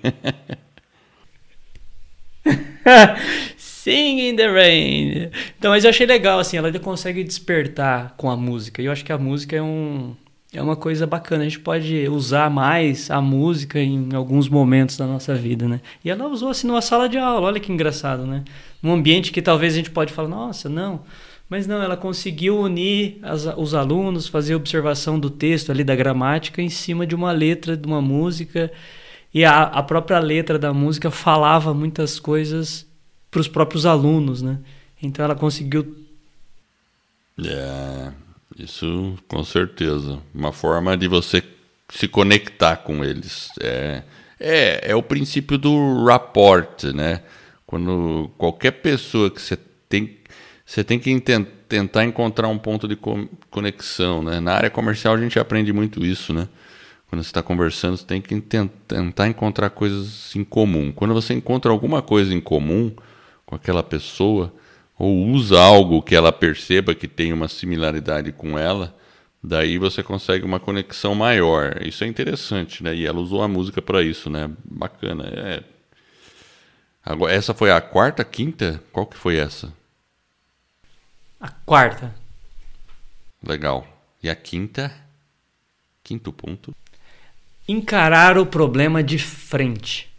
Sing 3.58 4.20
in 4.20 4.36
the 4.36 4.48
rain. 4.48 5.32
Então, 5.58 5.72
mas 5.72 5.84
eu 5.84 5.89
achei 5.89 6.06
legal, 6.06 6.39
assim, 6.39 6.58
ela 6.58 6.72
consegue 6.79 7.24
despertar 7.24 8.13
com 8.18 8.29
a 8.29 8.38
música. 8.38 8.82
E 8.82 8.86
eu 8.86 8.91
acho 8.91 9.03
que 9.06 9.12
a 9.12 9.18
música 9.18 9.56
é 9.56 9.62
um. 9.62 10.15
É 10.51 10.60
uma 10.63 10.75
coisa 10.75 11.06
bacana, 11.06 11.44
a 11.44 11.48
gente 11.48 11.60
pode 11.60 12.08
usar 12.08 12.50
mais 12.50 13.12
a 13.12 13.22
música 13.22 13.79
em 13.79 14.15
alguns 14.15 14.50
momentos 14.50 14.98
da 14.98 15.06
nossa 15.06 15.36
vida, 15.36 15.68
né? 15.68 15.79
E 16.03 16.10
ela 16.10 16.27
usou 16.27 16.50
assim 16.50 16.65
numa 16.65 16.82
sala 16.82 17.08
de 17.08 17.20
aula, 17.20 17.46
olha 17.46 17.60
que 17.60 17.72
engraçado, 17.72 18.25
né? 18.25 18.44
Num 18.82 18.94
ambiente 18.94 19.32
que 19.32 19.44
talvez 19.44 19.74
a 19.74 19.77
gente 19.77 19.91
pode 19.91 20.12
falar, 20.12 20.27
nossa, 20.27 20.68
não, 20.68 21.01
mas 21.50 21.65
não, 21.65 21.82
ela 21.82 21.98
conseguiu 21.98 22.60
unir 22.60 23.18
as, 23.24 23.46
os 23.58 23.74
alunos, 23.74 24.27
fazer 24.27 24.53
observação 24.53 25.20
do 25.20 25.32
texto 25.32 25.72
ali, 25.72 25.84
da 25.84 25.96
gramática, 25.96 26.62
em 26.62 26.70
cima 26.70 27.08
de 27.08 27.15
uma 27.15 27.32
letra, 27.32 27.75
de 27.75 27.88
uma 27.88 28.01
música. 28.01 28.72
E 29.34 29.44
a, 29.44 29.63
a 29.63 29.82
própria 29.82 30.20
letra 30.20 30.60
da 30.60 30.72
música 30.72 31.10
falava 31.10 31.74
muitas 31.74 32.20
coisas 32.20 32.86
para 33.32 33.41
os 33.41 33.48
próprios 33.48 33.86
alunos, 33.86 34.44
né? 34.44 34.60
Então 35.01 35.25
ela 35.25 35.36
conseguiu. 35.36 36.06
É, 37.44 38.12
isso 38.58 39.18
com 39.27 39.44
certeza. 39.44 40.20
Uma 40.34 40.51
forma 40.51 40.96
de 40.96 41.08
você 41.08 41.44
se 41.89 42.08
conectar 42.08 42.77
com 42.77 43.03
eles. 43.03 43.50
É, 43.60 44.03
É, 44.39 44.91
é 44.91 44.96
o 44.96 45.03
princípio 45.03 45.58
do 45.58 46.06
rapport, 46.06 46.84
né? 46.94 47.22
Quando 47.65 48.32
qualquer 48.38 48.72
pessoa 48.72 49.29
que 49.29 49.41
você 49.41 49.58
você 50.70 50.84
tem 50.84 51.00
que 51.00 51.20
tentar 51.68 52.06
encontrar 52.06 52.48
um 52.48 52.58
ponto 52.60 52.88
de 52.88 52.96
conexão, 53.50 54.22
né? 54.22 54.40
Na 54.40 54.54
área 54.54 54.70
comercial 54.70 55.16
a 55.16 55.20
gente 55.20 55.40
aprende 55.40 55.74
muito 55.74 56.06
isso, 56.06 56.32
né? 56.32 56.48
Quando 57.08 57.24
você 57.24 57.30
está 57.30 57.42
conversando, 57.42 57.98
você 57.98 58.06
tem 58.06 58.22
que 58.22 58.40
tentar 58.40 59.28
encontrar 59.28 59.72
coisas 59.72 60.36
em 60.36 60.44
comum. 60.44 60.92
Quando 60.92 61.16
você 61.16 61.34
encontra 61.34 61.72
alguma 61.72 62.04
coisa 62.04 62.32
em 62.32 62.40
comum 62.40 62.94
com 63.48 63.56
aquela 63.56 63.82
pessoa, 63.82 64.54
ou 64.96 65.26
usa 65.30 65.60
algo 65.60 66.04
que 66.04 66.14
ela 66.14 66.32
perceba 66.32 66.94
que 66.94 67.08
tem 67.08 67.34
uma 67.34 67.48
similaridade 67.48 68.32
com 68.32 68.56
ela, 68.56 68.96
daí 69.44 69.80
você 69.80 70.04
consegue 70.04 70.46
uma 70.46 70.60
conexão 70.60 71.16
maior. 71.16 71.82
Isso 71.82 72.04
é 72.04 72.08
interessante, 72.08 72.84
né? 72.84 72.94
E 72.96 73.08
ela 73.08 73.20
usou 73.20 73.42
a 73.42 73.48
música 73.48 73.82
para 73.82 74.04
isso, 74.04 74.30
né? 74.30 74.48
Bacana. 74.64 75.24
É. 75.34 75.64
Agora, 77.04 77.34
essa 77.34 77.56
foi 77.56 77.72
a 77.72 77.82
quarta, 77.82 78.24
quinta? 78.24 78.80
Qual 78.92 79.08
que 79.08 79.18
foi 79.18 79.38
essa? 79.38 79.79
A 81.39 81.50
quarta. 81.50 82.13
Legal. 83.41 83.88
E 84.22 84.29
a 84.29 84.36
quinta? 84.36 84.93
Quinto 86.03 86.34
ponto 86.34 86.75
encarar 87.72 88.38
o 88.38 88.46
problema 88.48 89.03
de 89.03 89.19
frente. 89.19 90.10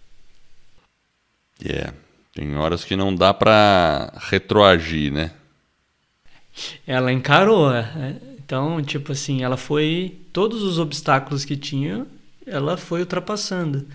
É, 1.62 1.72
yeah. 1.72 1.94
tem 2.32 2.56
horas 2.56 2.84
que 2.84 2.94
não 2.94 3.14
dá 3.14 3.34
para 3.34 4.12
retroagir, 4.30 5.12
né? 5.12 5.32
Ela 6.86 7.12
encarou, 7.12 7.72
é. 7.72 8.16
então, 8.38 8.82
tipo 8.82 9.12
assim, 9.12 9.42
ela 9.42 9.56
foi 9.56 10.20
todos 10.32 10.62
os 10.62 10.78
obstáculos 10.78 11.44
que 11.44 11.56
tinha, 11.56 12.06
ela 12.46 12.76
foi 12.76 13.00
ultrapassando. 13.00 13.86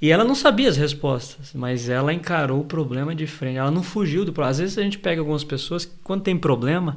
E 0.00 0.10
ela 0.10 0.24
não 0.24 0.34
sabia 0.34 0.68
as 0.68 0.76
respostas, 0.76 1.52
mas 1.54 1.88
ela 1.88 2.12
encarou 2.12 2.60
o 2.60 2.64
problema 2.64 3.14
de 3.14 3.26
frente. 3.26 3.56
Ela 3.56 3.70
não 3.70 3.82
fugiu 3.82 4.24
do 4.24 4.32
problema. 4.32 4.50
Às 4.50 4.58
vezes 4.58 4.78
a 4.78 4.82
gente 4.82 4.98
pega 4.98 5.20
algumas 5.20 5.42
pessoas 5.42 5.84
que, 5.84 5.92
quando 6.04 6.22
tem 6.22 6.36
problema, 6.36 6.96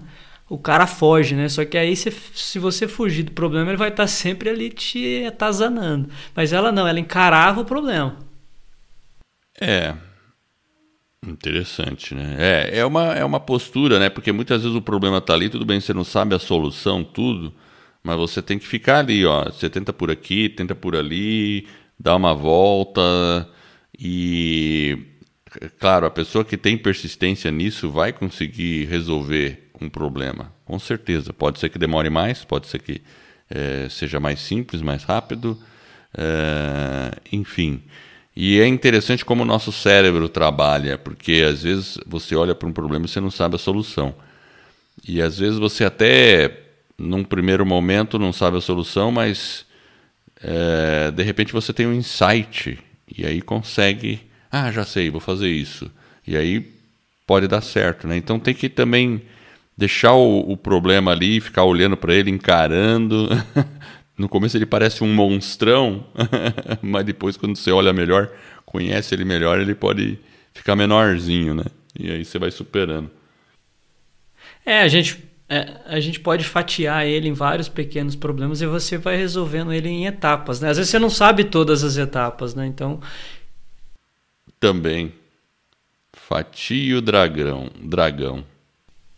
o 0.49 0.57
cara 0.57 0.85
foge, 0.85 1.35
né? 1.35 1.47
Só 1.47 1.63
que 1.63 1.77
aí 1.77 1.95
se, 1.95 2.11
se 2.11 2.59
você 2.59 2.87
fugir 2.87 3.23
do 3.23 3.31
problema, 3.31 3.69
ele 3.69 3.77
vai 3.77 3.89
estar 3.89 4.07
sempre 4.07 4.49
ali 4.49 4.69
te 4.69 5.23
atazanando. 5.25 6.09
Mas 6.35 6.51
ela 6.51 6.71
não, 6.71 6.87
ela 6.87 6.99
encarava 6.99 7.61
o 7.61 7.65
problema. 7.65 8.17
É. 9.61 9.93
Interessante, 11.25 12.15
né? 12.15 12.35
É, 12.37 12.79
é, 12.79 12.85
uma, 12.85 13.13
é 13.13 13.23
uma 13.23 13.39
postura, 13.39 13.99
né? 13.99 14.09
Porque 14.09 14.31
muitas 14.31 14.63
vezes 14.63 14.75
o 14.75 14.81
problema 14.81 15.21
tá 15.21 15.33
ali, 15.33 15.49
tudo 15.49 15.65
bem, 15.65 15.79
você 15.79 15.93
não 15.93 16.03
sabe 16.03 16.33
a 16.33 16.39
solução, 16.39 17.03
tudo, 17.03 17.53
mas 18.01 18.17
você 18.17 18.41
tem 18.41 18.57
que 18.57 18.65
ficar 18.65 18.99
ali, 18.99 19.25
ó. 19.25 19.45
Você 19.45 19.69
tenta 19.69 19.91
por 19.91 20.09
aqui, 20.09 20.49
tenta 20.49 20.73
por 20.73 20.95
ali, 20.95 21.67
dá 21.99 22.15
uma 22.15 22.33
volta 22.33 23.49
e. 23.97 24.97
Claro, 25.79 26.05
a 26.05 26.11
pessoa 26.11 26.45
que 26.45 26.55
tem 26.55 26.77
persistência 26.77 27.49
nisso 27.49 27.89
vai 27.89 28.13
conseguir 28.13 28.85
resolver 28.85 29.69
um 29.81 29.89
problema. 29.89 30.53
Com 30.63 30.77
certeza. 30.77 31.33
Pode 31.33 31.59
ser 31.59 31.69
que 31.69 31.79
demore 31.79 32.09
mais, 32.09 32.45
pode 32.45 32.67
ser 32.67 32.79
que 32.79 33.01
é, 33.49 33.87
seja 33.89 34.19
mais 34.19 34.39
simples, 34.39 34.81
mais 34.81 35.03
rápido, 35.03 35.57
é, 36.15 37.11
enfim. 37.31 37.81
E 38.35 38.59
é 38.59 38.67
interessante 38.67 39.25
como 39.25 39.41
o 39.43 39.45
nosso 39.45 39.71
cérebro 39.71 40.29
trabalha, 40.29 40.97
porque 40.97 41.43
às 41.49 41.63
vezes 41.63 41.97
você 42.05 42.35
olha 42.35 42.53
para 42.53 42.69
um 42.69 42.73
problema 42.73 43.05
e 43.05 43.09
você 43.09 43.19
não 43.19 43.31
sabe 43.31 43.55
a 43.55 43.59
solução. 43.59 44.13
E 45.07 45.21
às 45.21 45.39
vezes 45.39 45.57
você 45.57 45.83
até, 45.83 46.59
num 46.97 47.23
primeiro 47.23 47.65
momento, 47.65 48.19
não 48.19 48.31
sabe 48.31 48.57
a 48.57 48.61
solução, 48.61 49.11
mas 49.11 49.65
é, 50.41 51.11
de 51.11 51.23
repente 51.23 51.53
você 51.53 51.73
tem 51.73 51.87
um 51.87 51.93
insight 51.93 52.79
e 53.17 53.25
aí 53.25 53.41
consegue, 53.41 54.21
ah, 54.51 54.71
já 54.71 54.85
sei, 54.85 55.09
vou 55.09 55.19
fazer 55.19 55.49
isso. 55.49 55.91
E 56.25 56.37
aí 56.37 56.73
pode 57.25 57.47
dar 57.47 57.61
certo, 57.61 58.07
né? 58.07 58.17
Então 58.17 58.39
tem 58.39 58.53
que 58.53 58.69
também 58.69 59.21
deixar 59.77 60.13
o, 60.13 60.51
o 60.51 60.57
problema 60.57 61.11
ali, 61.11 61.39
ficar 61.39 61.63
olhando 61.63 61.95
para 61.95 62.13
ele, 62.13 62.29
encarando. 62.29 63.29
no 64.17 64.27
começo 64.27 64.57
ele 64.57 64.65
parece 64.65 65.03
um 65.03 65.13
monstrão, 65.13 66.05
mas 66.81 67.05
depois 67.05 67.37
quando 67.37 67.55
você 67.55 67.71
olha 67.71 67.93
melhor, 67.93 68.29
conhece 68.65 69.15
ele 69.15 69.25
melhor, 69.25 69.59
ele 69.59 69.73
pode 69.73 70.19
ficar 70.53 70.75
menorzinho, 70.75 71.53
né? 71.53 71.65
E 71.97 72.11
aí 72.11 72.25
você 72.25 72.37
vai 72.37 72.51
superando. 72.51 73.09
É, 74.65 74.81
a 74.81 74.87
gente, 74.87 75.23
é, 75.49 75.81
a 75.87 75.99
gente 75.99 76.19
pode 76.19 76.43
fatiar 76.43 77.07
ele 77.07 77.27
em 77.27 77.33
vários 77.33 77.67
pequenos 77.67 78.15
problemas 78.15 78.61
e 78.61 78.67
você 78.67 78.99
vai 78.99 79.17
resolvendo 79.17 79.73
ele 79.73 79.89
em 79.89 80.05
etapas, 80.05 80.61
né? 80.61 80.69
Às 80.69 80.77
vezes 80.77 80.91
você 80.91 80.99
não 80.99 81.09
sabe 81.09 81.43
todas 81.43 81.83
as 81.83 81.97
etapas, 81.97 82.53
né? 82.53 82.67
Então. 82.67 83.01
Também. 84.59 85.11
Fatio 86.13 87.01
dragão. 87.01 87.71
Dragão. 87.81 88.45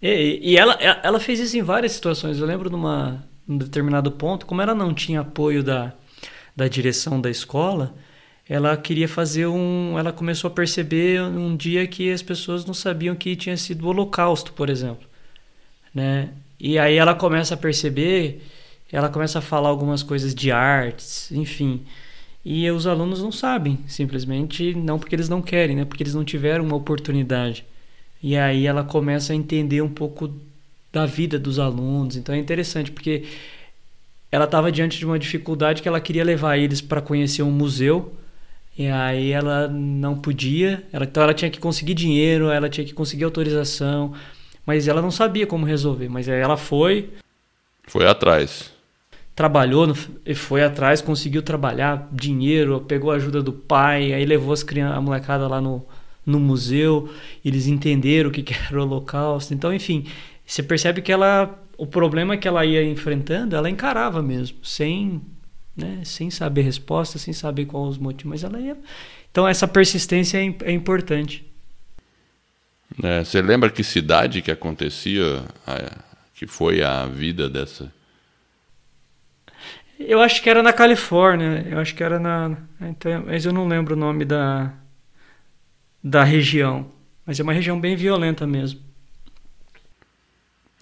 E, 0.01 0.39
e 0.41 0.57
ela, 0.57 0.73
ela 1.03 1.19
fez 1.19 1.41
isso 1.41 1.57
em 1.57 1.61
várias 1.61 1.91
situações. 1.91 2.39
Eu 2.39 2.47
lembro 2.47 2.69
numa, 2.69 3.27
num 3.45 3.57
determinado 3.57 4.09
ponto, 4.09 4.45
como 4.45 4.61
ela 4.61 4.73
não 4.73 4.93
tinha 4.93 5.19
apoio 5.19 5.61
da, 5.61 5.93
da 6.55 6.69
direção 6.69 7.19
da 7.19 7.29
escola, 7.29 7.93
ela 8.47 8.77
queria 8.77 9.07
fazer 9.07 9.47
um. 9.47 9.99
Ela 9.99 10.13
começou 10.13 10.47
a 10.47 10.53
perceber 10.53 11.21
um 11.21 11.57
dia 11.57 11.85
que 11.85 12.09
as 12.09 12.21
pessoas 12.21 12.65
não 12.65 12.73
sabiam 12.73 13.15
que 13.15 13.35
tinha 13.35 13.57
sido 13.57 13.85
o 13.85 13.89
Holocausto, 13.89 14.53
por 14.53 14.69
exemplo. 14.69 15.10
Né? 15.93 16.29
E 16.59 16.77
aí 16.77 16.95
ela 16.95 17.15
começa 17.15 17.55
a 17.55 17.57
perceber, 17.57 18.41
ela 18.91 19.09
começa 19.09 19.39
a 19.39 19.41
falar 19.41 19.69
algumas 19.69 20.03
coisas 20.03 20.33
de 20.33 20.51
artes, 20.51 21.31
enfim. 21.31 21.81
E 22.43 22.69
os 22.71 22.87
alunos 22.87 23.21
não 23.21 23.31
sabem, 23.31 23.79
simplesmente 23.87 24.73
não 24.73 24.97
porque 24.97 25.15
eles 25.15 25.29
não 25.29 25.41
querem, 25.41 25.75
né? 25.75 25.85
porque 25.85 26.03
eles 26.03 26.15
não 26.15 26.23
tiveram 26.23 26.63
uma 26.65 26.75
oportunidade. 26.75 27.65
E 28.21 28.37
aí 28.37 28.65
ela 28.65 28.83
começa 28.83 29.33
a 29.33 29.35
entender 29.35 29.81
um 29.81 29.89
pouco 29.89 30.31
da 30.91 31.05
vida 31.05 31.39
dos 31.39 31.59
alunos. 31.59 32.15
Então 32.15 32.35
é 32.35 32.37
interessante 32.37 32.91
porque 32.91 33.23
ela 34.31 34.45
estava 34.45 34.71
diante 34.71 34.97
de 34.97 35.05
uma 35.05 35.19
dificuldade 35.19 35.81
que 35.81 35.87
ela 35.87 35.99
queria 35.99 36.23
levar 36.23 36.57
eles 36.57 36.81
para 36.81 37.01
conhecer 37.01 37.43
um 37.43 37.51
museu. 37.51 38.13
E 38.77 38.87
aí 38.87 39.31
ela 39.31 39.67
não 39.67 40.15
podia, 40.17 40.83
ela, 40.93 41.05
então 41.05 41.21
ela 41.21 41.33
tinha 41.33 41.51
que 41.51 41.59
conseguir 41.59 41.93
dinheiro, 41.93 42.49
ela 42.49 42.69
tinha 42.69 42.85
que 42.85 42.93
conseguir 42.93 43.25
autorização, 43.25 44.13
mas 44.65 44.87
ela 44.87 45.01
não 45.01 45.11
sabia 45.11 45.47
como 45.47 45.65
resolver. 45.65 46.09
Mas 46.09 46.29
aí 46.29 46.39
ela 46.39 46.57
foi. 46.57 47.09
Foi 47.83 48.07
atrás. 48.07 48.71
Trabalhou 49.35 49.93
e 50.25 50.35
foi 50.35 50.63
atrás, 50.63 51.01
conseguiu 51.01 51.41
trabalhar, 51.41 52.09
dinheiro, 52.11 52.81
pegou 52.81 53.11
a 53.11 53.15
ajuda 53.15 53.41
do 53.41 53.53
pai, 53.53 54.13
aí 54.13 54.25
levou 54.25 54.53
as 54.53 54.61
crianças, 54.61 54.97
a 54.97 55.01
molecada 55.01 55.47
lá 55.47 55.59
no, 55.59 55.85
no 56.25 56.39
museu, 56.39 57.09
eles 57.43 57.65
entenderam 57.65 58.29
o 58.29 58.33
que, 58.33 58.45
era 58.53 58.79
o 58.79 58.83
Holocausto. 58.83 59.53
Então, 59.53 59.73
enfim, 59.73 60.05
você 60.45 60.61
percebe 60.61 61.01
que 61.01 61.11
ela, 61.11 61.59
o 61.77 61.87
problema 61.87 62.37
que 62.37 62.47
ela 62.47 62.65
ia 62.65 62.83
enfrentando, 62.83 63.55
ela 63.55 63.69
encarava 63.69 64.21
mesmo, 64.21 64.57
sem, 64.63 65.21
né, 65.75 66.01
sem 66.03 66.29
saber 66.29 66.61
resposta, 66.61 67.17
sem 67.17 67.33
saber 67.33 67.65
quais 67.65 67.91
os 67.91 67.97
motivos, 67.97 68.29
mas 68.29 68.43
ela 68.43 68.59
ia. 68.59 68.77
Então, 69.31 69.47
essa 69.47 69.67
persistência 69.67 70.37
é, 70.37 70.55
é 70.63 70.71
importante. 70.71 71.50
É, 73.03 73.23
você 73.23 73.41
lembra 73.41 73.69
que 73.69 73.83
cidade 73.83 74.41
que 74.41 74.51
acontecia, 74.51 75.43
que 76.33 76.45
foi 76.45 76.83
a 76.83 77.05
vida 77.05 77.49
dessa? 77.49 77.91
Eu 79.99 80.19
acho 80.19 80.41
que 80.41 80.49
era 80.49 80.63
na 80.63 80.73
Califórnia, 80.73 81.65
eu 81.69 81.79
acho 81.79 81.93
que 81.95 82.03
era 82.03 82.19
na. 82.19 82.57
Então, 82.81 83.23
mas 83.25 83.45
eu 83.45 83.53
não 83.53 83.67
lembro 83.67 83.93
o 83.93 83.97
nome 83.97 84.25
da, 84.25 84.73
da 86.03 86.23
região. 86.23 86.89
Mas 87.25 87.39
é 87.39 87.43
uma 87.43 87.53
região 87.53 87.79
bem 87.79 87.95
violenta 87.95 88.47
mesmo. 88.47 88.79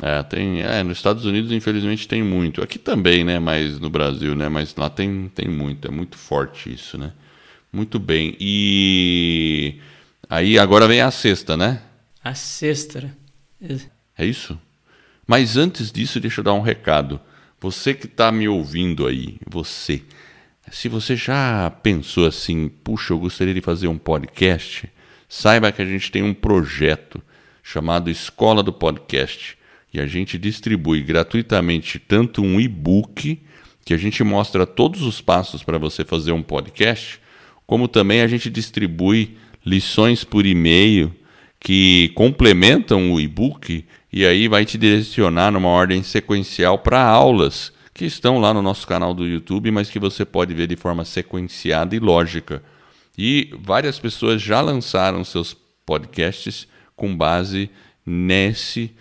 É, 0.02 0.24
tem, 0.24 0.62
é, 0.62 0.82
nos 0.82 0.98
Estados 0.98 1.26
Unidos 1.26 1.52
infelizmente 1.52 2.08
tem 2.08 2.24
muito. 2.24 2.64
Aqui 2.64 2.80
também, 2.80 3.24
né, 3.26 3.38
mas 3.38 3.80
no 3.80 3.90
Brasil, 3.90 4.34
né, 4.34 4.48
mas 4.48 4.74
lá 4.76 4.90
tem, 4.90 5.30
tem 5.36 5.48
muito, 5.50 5.88
é 5.88 5.92
muito 5.92 6.18
forte 6.18 6.74
isso, 6.74 6.98
né? 6.98 7.12
Muito 7.72 8.00
bem. 8.00 8.36
E 8.40 9.80
aí 10.30 10.58
agora 10.58 10.88
vem 10.88 11.02
a 11.02 11.12
sexta, 11.12 11.58
né? 11.58 11.82
A 12.24 12.34
sexta. 12.34 13.16
É 14.18 14.26
isso? 14.26 14.60
Mas 15.26 15.58
antes 15.58 15.92
disso, 15.92 16.20
deixa 16.20 16.42
eu 16.42 16.46
dar 16.46 16.54
um 16.54 16.62
recado. 16.62 17.20
Você 17.60 17.94
que 17.94 18.06
está 18.06 18.32
me 18.32 18.48
ouvindo 18.48 19.06
aí, 19.08 19.38
você, 19.48 20.04
se 20.72 20.88
você 20.88 21.16
já 21.16 21.70
pensou 21.84 22.26
assim, 22.26 22.70
puxa, 22.70 23.14
eu 23.14 23.20
gostaria 23.20 23.54
de 23.54 23.62
fazer 23.62 23.88
um 23.88 23.98
podcast, 23.98 24.90
Saiba 25.32 25.72
que 25.72 25.80
a 25.80 25.86
gente 25.86 26.12
tem 26.12 26.24
um 26.24 26.34
projeto 26.34 27.22
chamado 27.62 28.10
Escola 28.10 28.64
do 28.64 28.74
Podcast 28.74 29.56
e 29.94 30.02
a 30.02 30.08
gente 30.08 30.40
distribui 30.40 31.04
gratuitamente 31.04 32.00
tanto 32.00 32.42
um 32.42 32.60
e-book 32.60 33.40
que 33.86 33.94
a 33.94 33.98
gente 33.98 34.24
mostra 34.24 34.66
todos 34.66 35.04
os 35.04 35.22
passos 35.22 35.62
para 35.62 35.78
você 35.78 36.04
fazer 36.04 36.32
um 36.32 36.42
podcast, 36.42 37.22
como 37.68 37.88
também 37.88 38.22
a 38.22 38.28
gente 38.28 38.50
distribui 38.50 39.38
lições 39.64 40.24
por 40.24 40.48
e-mail 40.48 41.14
que 41.60 42.10
complementam 42.16 43.12
o 43.12 43.20
e-book 43.20 43.86
e 44.12 44.26
aí 44.26 44.48
vai 44.48 44.66
te 44.66 44.76
direcionar 44.78 45.52
numa 45.52 45.70
ordem 45.70 46.02
sequencial 46.02 46.80
para 46.80 47.04
aulas 47.04 47.72
que 47.94 48.06
estão 48.06 48.40
lá 48.40 48.52
no 48.54 48.62
nosso 48.62 48.88
canal 48.88 49.14
do 49.14 49.28
YouTube, 49.28 49.70
mas 49.72 49.90
que 49.90 50.00
você 50.00 50.24
pode 50.24 50.54
ver 50.54 50.68
de 50.68 50.78
forma 50.78 51.04
sequenciada 51.04 51.94
e 51.96 52.00
lógica. 52.00 52.64
E 53.18 53.50
várias 53.60 54.00
pessoas 54.00 54.42
já 54.42 54.62
lançaram 54.62 55.26
seus 55.26 55.54
podcasts 55.86 56.66
com 56.96 57.14
base 57.16 57.70
nesse 58.06 58.92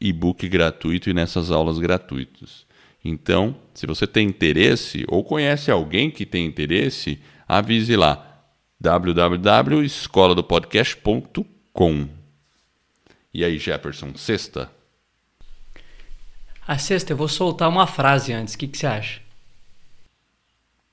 e-book 0.00 0.48
gratuito 0.48 1.10
e 1.10 1.14
nessas 1.14 1.50
aulas 1.50 1.80
gratuitas. 1.80 2.64
Então, 3.04 3.56
se 3.74 3.84
você 3.86 4.06
tem 4.06 4.28
interesse 4.28 5.04
ou 5.08 5.24
conhece 5.24 5.68
alguém 5.70 6.10
que 6.10 6.24
tem 6.24 6.46
interesse, 6.46 7.18
avise 7.48 7.96
lá 7.96 8.22
www.escoladopodcast.com. 8.80 11.55
E 13.34 13.44
aí, 13.44 13.58
Jefferson, 13.58 14.16
sexta? 14.16 14.70
A 16.66 16.78
sexta, 16.78 17.12
eu 17.12 17.16
vou 17.16 17.28
soltar 17.28 17.68
uma 17.68 17.86
frase 17.86 18.32
antes. 18.32 18.54
O 18.54 18.58
que, 18.58 18.66
que 18.66 18.78
você 18.78 18.86
acha? 18.86 19.20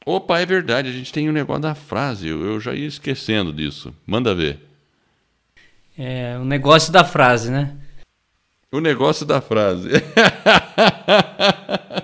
Opa, 0.05 0.39
é 0.39 0.45
verdade, 0.45 0.89
a 0.89 0.91
gente 0.91 1.13
tem 1.13 1.27
o 1.27 1.31
um 1.31 1.33
negócio 1.33 1.61
da 1.61 1.73
frase. 1.73 2.27
Eu 2.27 2.59
já 2.59 2.73
ia 2.73 2.85
esquecendo 2.85 3.53
disso. 3.53 3.95
Manda 4.05 4.35
ver. 4.35 4.59
É, 5.97 6.37
o 6.37 6.43
negócio 6.43 6.91
da 6.91 7.05
frase, 7.05 7.49
né? 7.49 7.77
O 8.69 8.81
negócio 8.81 9.25
da 9.25 9.39
frase. 9.39 9.89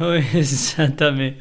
Exatamente. 0.34 1.40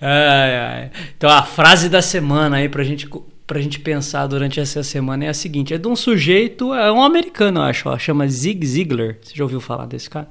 Ai, 0.00 0.56
ai. 0.56 0.90
Então 1.16 1.30
a 1.30 1.42
frase 1.42 1.88
da 1.88 2.02
semana 2.02 2.56
aí 2.56 2.68
pra 2.68 2.82
gente, 2.82 3.08
pra 3.46 3.60
gente 3.60 3.78
pensar 3.80 4.26
durante 4.26 4.58
essa 4.58 4.82
semana 4.82 5.24
é 5.24 5.28
a 5.28 5.34
seguinte: 5.34 5.72
é 5.72 5.78
de 5.78 5.86
um 5.86 5.96
sujeito, 5.96 6.74
é 6.74 6.90
um 6.90 7.02
americano, 7.02 7.60
eu 7.60 7.64
acho, 7.64 7.88
ó, 7.88 7.98
chama 7.98 8.28
Zig 8.28 8.66
Ziglar. 8.66 9.16
Você 9.22 9.34
já 9.34 9.44
ouviu 9.44 9.60
falar 9.60 9.86
desse 9.86 10.10
cara? 10.10 10.28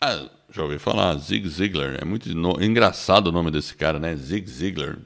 Ah, 0.00 0.28
já 0.52 0.62
ouvi 0.62 0.78
falar, 0.78 1.16
Zig 1.18 1.48
Ziglar. 1.48 1.96
É 2.00 2.04
muito 2.04 2.34
no... 2.34 2.62
engraçado 2.62 3.28
o 3.28 3.32
nome 3.32 3.50
desse 3.50 3.74
cara, 3.74 3.98
né? 3.98 4.14
Zig 4.16 4.48
Ziglar. 4.50 4.98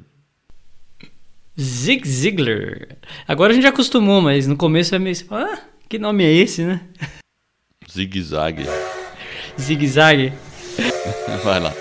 Zig 1.60 2.08
Ziglar. 2.08 2.96
Agora 3.28 3.52
a 3.52 3.54
gente 3.54 3.62
já 3.62 3.68
acostumou, 3.68 4.20
mas 4.20 4.46
no 4.46 4.56
começo 4.56 4.94
é 4.94 4.98
meio. 4.98 5.16
Ah, 5.30 5.60
que 5.88 5.98
nome 5.98 6.24
é 6.24 6.32
esse, 6.32 6.64
né? 6.64 6.80
Zig 7.90 8.20
Zag. 8.22 8.64
Zig 9.60 9.86
Zag. 9.86 10.32
Vai 11.44 11.60
lá. 11.60 11.72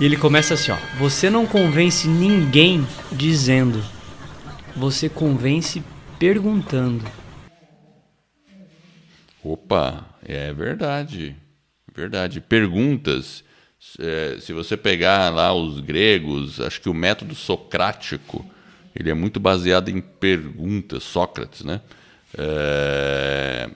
E 0.00 0.04
ele 0.04 0.16
começa 0.16 0.54
assim, 0.54 0.72
ó. 0.72 0.76
Você 0.98 1.30
não 1.30 1.46
convence 1.46 2.08
ninguém 2.08 2.86
dizendo. 3.12 3.84
Você 4.76 5.08
convence 5.08 5.82
perguntando. 6.18 7.04
Opa, 9.44 10.06
é 10.24 10.52
verdade. 10.52 11.36
Verdade. 11.94 12.40
Perguntas. 12.40 13.44
É, 13.98 14.38
se 14.40 14.52
você 14.52 14.76
pegar 14.76 15.30
lá 15.30 15.52
os 15.52 15.80
gregos, 15.80 16.60
acho 16.60 16.80
que 16.80 16.88
o 16.88 16.94
método 16.94 17.34
socrático 17.34 18.44
ele 18.94 19.10
é 19.10 19.14
muito 19.14 19.40
baseado 19.40 19.88
em 19.88 20.00
perguntas, 20.00 21.02
Sócrates, 21.02 21.64
né? 21.64 21.80
É, 22.36 23.70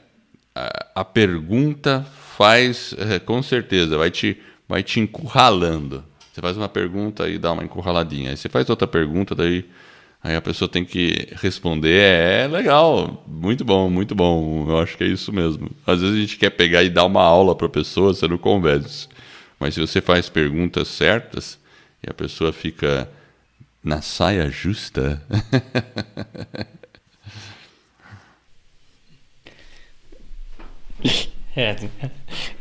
a, 0.94 1.04
pergunta 1.04 2.06
faz, 2.36 2.94
é, 2.98 3.18
com 3.18 3.42
certeza, 3.42 3.96
vai 3.98 4.10
te, 4.10 4.40
vai 4.68 4.82
te 4.82 5.00
encurralando. 5.00 6.04
Você 6.32 6.40
faz 6.40 6.56
uma 6.56 6.68
pergunta 6.68 7.28
e 7.28 7.38
dá 7.38 7.52
uma 7.52 7.64
encurraladinha. 7.64 8.30
Aí 8.30 8.36
você 8.36 8.48
faz 8.48 8.68
outra 8.68 8.86
pergunta, 8.86 9.34
daí 9.34 9.64
Aí 10.26 10.34
a 10.34 10.42
pessoa 10.42 10.68
tem 10.68 10.84
que 10.84 11.28
responder, 11.40 12.00
é, 12.00 12.42
é, 12.42 12.48
legal, 12.48 13.22
muito 13.28 13.64
bom, 13.64 13.88
muito 13.88 14.12
bom. 14.12 14.68
Eu 14.68 14.80
acho 14.80 14.96
que 14.96 15.04
é 15.04 15.06
isso 15.06 15.32
mesmo. 15.32 15.70
Às 15.86 16.00
vezes 16.00 16.16
a 16.16 16.20
gente 16.20 16.36
quer 16.36 16.50
pegar 16.50 16.82
e 16.82 16.90
dar 16.90 17.04
uma 17.04 17.22
aula 17.22 17.54
para 17.54 17.68
a 17.68 17.70
pessoa, 17.70 18.12
você 18.12 18.26
não 18.26 18.36
convence. 18.36 19.06
Mas 19.60 19.74
se 19.74 19.80
você 19.80 20.00
faz 20.00 20.28
perguntas 20.28 20.88
certas 20.88 21.56
e 22.04 22.10
a 22.10 22.12
pessoa 22.12 22.52
fica 22.52 23.08
na 23.84 24.02
saia 24.02 24.50
justa. 24.50 25.22
é, 31.56 31.76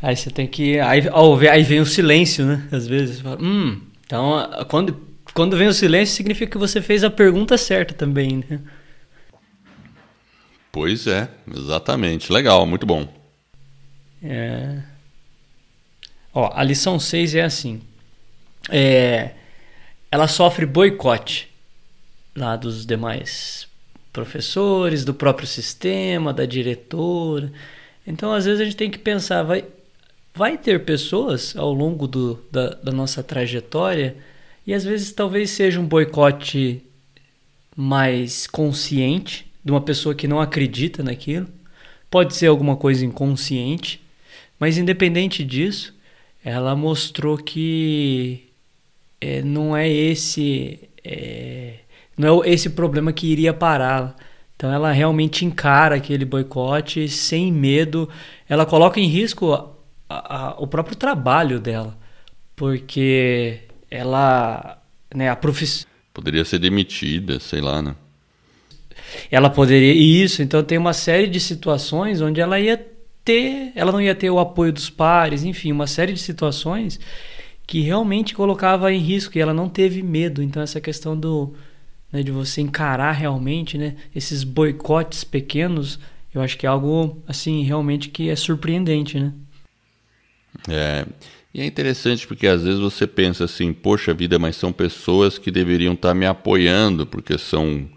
aí 0.00 0.16
você 0.16 0.30
tem 0.30 0.46
que. 0.46 0.80
Aí, 0.80 1.02
aí 1.50 1.62
vem 1.62 1.80
o 1.80 1.86
silêncio, 1.86 2.44
né? 2.46 2.66
Às 2.72 2.86
vezes. 2.86 3.20
Fala, 3.20 3.38
hum, 3.40 3.80
então, 4.04 4.50
quando 4.68 5.06
quando 5.36 5.54
vem 5.54 5.68
o 5.68 5.74
silêncio, 5.74 6.14
significa 6.14 6.52
que 6.52 6.56
você 6.56 6.80
fez 6.80 7.04
a 7.04 7.10
pergunta 7.10 7.58
certa 7.58 7.92
também, 7.92 8.42
né? 8.48 8.58
Pois 10.72 11.06
é, 11.06 11.28
exatamente. 11.54 12.32
Legal, 12.32 12.64
muito 12.64 12.86
bom. 12.86 13.06
É... 14.22 14.80
Ó, 16.32 16.50
a 16.54 16.62
lição 16.62 16.98
6 16.98 17.34
é 17.34 17.42
assim. 17.42 17.82
É... 18.70 19.32
Ela 20.10 20.26
sofre 20.26 20.64
boicote 20.64 21.50
lá 22.34 22.56
dos 22.56 22.86
demais 22.86 23.68
professores, 24.14 25.04
do 25.04 25.12
próprio 25.12 25.46
sistema, 25.46 26.32
da 26.32 26.46
diretora. 26.46 27.52
Então, 28.06 28.32
às 28.32 28.44
vezes, 28.44 28.60
a 28.60 28.64
gente 28.64 28.76
tem 28.76 28.90
que 28.90 28.98
pensar: 28.98 29.42
vai, 29.42 29.64
vai 30.34 30.56
ter 30.56 30.84
pessoas 30.84 31.56
ao 31.56 31.72
longo 31.72 32.06
do, 32.06 32.38
da, 32.50 32.70
da 32.70 32.92
nossa 32.92 33.22
trajetória 33.22 34.16
e 34.66 34.74
às 34.74 34.84
vezes 34.84 35.12
talvez 35.12 35.50
seja 35.50 35.80
um 35.80 35.86
boicote 35.86 36.82
mais 37.76 38.46
consciente, 38.46 39.46
de 39.64 39.70
uma 39.70 39.80
pessoa 39.80 40.14
que 40.14 40.26
não 40.26 40.40
acredita 40.40 41.02
naquilo. 41.02 41.46
Pode 42.10 42.34
ser 42.34 42.46
alguma 42.46 42.76
coisa 42.76 43.04
inconsciente, 43.04 44.00
mas 44.58 44.78
independente 44.78 45.44
disso, 45.44 45.94
ela 46.44 46.74
mostrou 46.74 47.36
que 47.36 48.44
é, 49.20 49.42
não 49.42 49.76
é 49.76 49.88
esse 49.88 50.80
é, 51.04 51.74
não 52.16 52.42
é 52.42 52.50
esse 52.50 52.70
problema 52.70 53.12
que 53.12 53.26
iria 53.26 53.52
pará-la. 53.52 54.16
Então 54.56 54.72
ela 54.72 54.90
realmente 54.90 55.44
encara 55.44 55.96
aquele 55.96 56.24
boicote 56.24 57.08
sem 57.08 57.52
medo. 57.52 58.08
Ela 58.48 58.64
coloca 58.64 58.98
em 58.98 59.06
risco 59.06 59.52
a, 59.52 59.68
a, 60.08 60.36
a, 60.36 60.54
o 60.58 60.66
próprio 60.66 60.96
trabalho 60.96 61.60
dela, 61.60 61.96
porque 62.56 63.60
ela, 63.90 64.82
né, 65.14 65.28
a 65.28 65.36
profissão 65.36 65.86
poderia 66.16 66.46
ser 66.46 66.58
demitida, 66.58 67.38
sei 67.38 67.60
lá, 67.60 67.82
né? 67.82 67.94
Ela 69.30 69.50
poderia 69.50 69.92
isso, 69.92 70.42
então 70.42 70.62
tem 70.62 70.78
uma 70.78 70.94
série 70.94 71.26
de 71.26 71.38
situações 71.38 72.22
onde 72.22 72.40
ela 72.40 72.58
ia 72.58 72.82
ter, 73.22 73.70
ela 73.74 73.92
não 73.92 74.00
ia 74.00 74.14
ter 74.14 74.30
o 74.30 74.38
apoio 74.38 74.72
dos 74.72 74.88
pares, 74.88 75.44
enfim, 75.44 75.70
uma 75.72 75.86
série 75.86 76.14
de 76.14 76.20
situações 76.20 76.98
que 77.66 77.80
realmente 77.80 78.34
colocava 78.34 78.90
em 78.90 78.98
risco 78.98 79.36
e 79.36 79.40
ela 79.40 79.52
não 79.52 79.68
teve 79.68 80.02
medo. 80.02 80.42
Então 80.42 80.62
essa 80.62 80.80
questão 80.80 81.18
do 81.18 81.54
né, 82.12 82.22
de 82.22 82.30
você 82.30 82.60
encarar 82.60 83.12
realmente, 83.12 83.76
né, 83.76 83.96
esses 84.14 84.44
boicotes 84.44 85.24
pequenos, 85.24 85.98
eu 86.34 86.40
acho 86.40 86.56
que 86.56 86.66
é 86.66 86.68
algo 86.68 87.22
assim 87.26 87.62
realmente 87.62 88.08
que 88.08 88.28
é 88.28 88.36
surpreendente, 88.36 89.18
né? 89.18 89.32
É, 90.68 91.06
e 91.52 91.60
é 91.60 91.66
interessante 91.66 92.26
porque 92.26 92.46
às 92.46 92.62
vezes 92.62 92.80
você 92.80 93.06
pensa 93.06 93.44
assim, 93.44 93.72
poxa 93.72 94.12
vida, 94.12 94.38
mas 94.38 94.56
são 94.56 94.72
pessoas 94.72 95.38
que 95.38 95.50
deveriam 95.50 95.94
estar 95.94 96.14
me 96.14 96.26
apoiando, 96.26 97.06
porque 97.06 97.38
são 97.38 97.88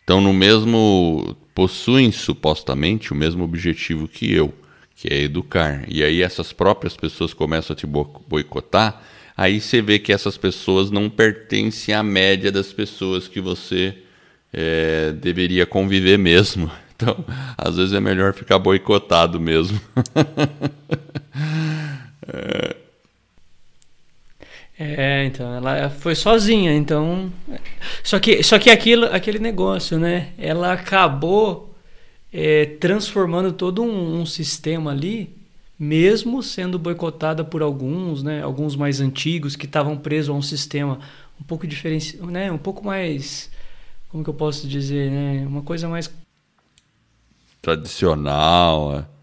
estão 0.00 0.20
no 0.20 0.34
mesmo 0.34 1.34
possuem 1.54 2.12
supostamente 2.12 3.12
o 3.12 3.16
mesmo 3.16 3.42
objetivo 3.42 4.06
que 4.06 4.30
eu, 4.30 4.52
que 4.94 5.08
é 5.08 5.22
educar. 5.22 5.84
E 5.88 6.02
aí 6.02 6.20
essas 6.20 6.52
próprias 6.52 6.96
pessoas 6.96 7.32
começam 7.32 7.72
a 7.72 7.76
te 7.76 7.86
boicotar, 7.86 9.02
aí 9.36 9.60
você 9.60 9.80
vê 9.82 9.98
que 9.98 10.12
essas 10.12 10.36
pessoas 10.36 10.90
não 10.90 11.10
pertencem 11.10 11.94
à 11.94 12.02
média 12.02 12.50
das 12.50 12.72
pessoas 12.72 13.28
que 13.28 13.40
você 13.40 13.96
é, 14.52 15.12
deveria 15.12 15.66
conviver 15.66 16.18
mesmo. 16.18 16.70
Então, 16.96 17.24
às 17.58 17.76
vezes 17.76 17.92
é 17.92 17.98
melhor 17.98 18.32
ficar 18.32 18.56
boicotado 18.58 19.40
mesmo. 19.40 19.80
É... 22.26 22.76
é, 24.78 25.24
então, 25.26 25.54
ela 25.54 25.90
foi 25.90 26.14
sozinha, 26.14 26.74
então. 26.74 27.30
Só 28.02 28.18
que, 28.18 28.42
só 28.42 28.58
que 28.58 28.70
aquilo, 28.70 29.04
aquele 29.06 29.38
negócio, 29.38 29.98
né? 29.98 30.28
Ela 30.38 30.72
acabou 30.72 31.74
é, 32.32 32.66
transformando 32.80 33.52
todo 33.52 33.82
um, 33.82 34.20
um, 34.20 34.26
sistema 34.26 34.90
ali, 34.90 35.36
mesmo 35.84 36.42
sendo 36.42 36.78
boicotada 36.78 37.44
por 37.44 37.62
alguns, 37.62 38.22
né? 38.22 38.42
Alguns 38.42 38.74
mais 38.74 39.00
antigos 39.00 39.54
que 39.54 39.66
estavam 39.66 39.96
presos 39.96 40.30
a 40.30 40.32
um 40.32 40.42
sistema 40.42 40.98
um 41.40 41.44
pouco 41.44 41.66
diferente, 41.66 42.16
né? 42.22 42.50
Um 42.50 42.58
pouco 42.58 42.84
mais, 42.84 43.50
como 44.08 44.24
que 44.24 44.30
eu 44.30 44.34
posso 44.34 44.66
dizer, 44.66 45.10
né? 45.10 45.46
Uma 45.46 45.62
coisa 45.62 45.88
mais 45.88 46.10
tradicional. 47.60 48.98
É 48.98 49.14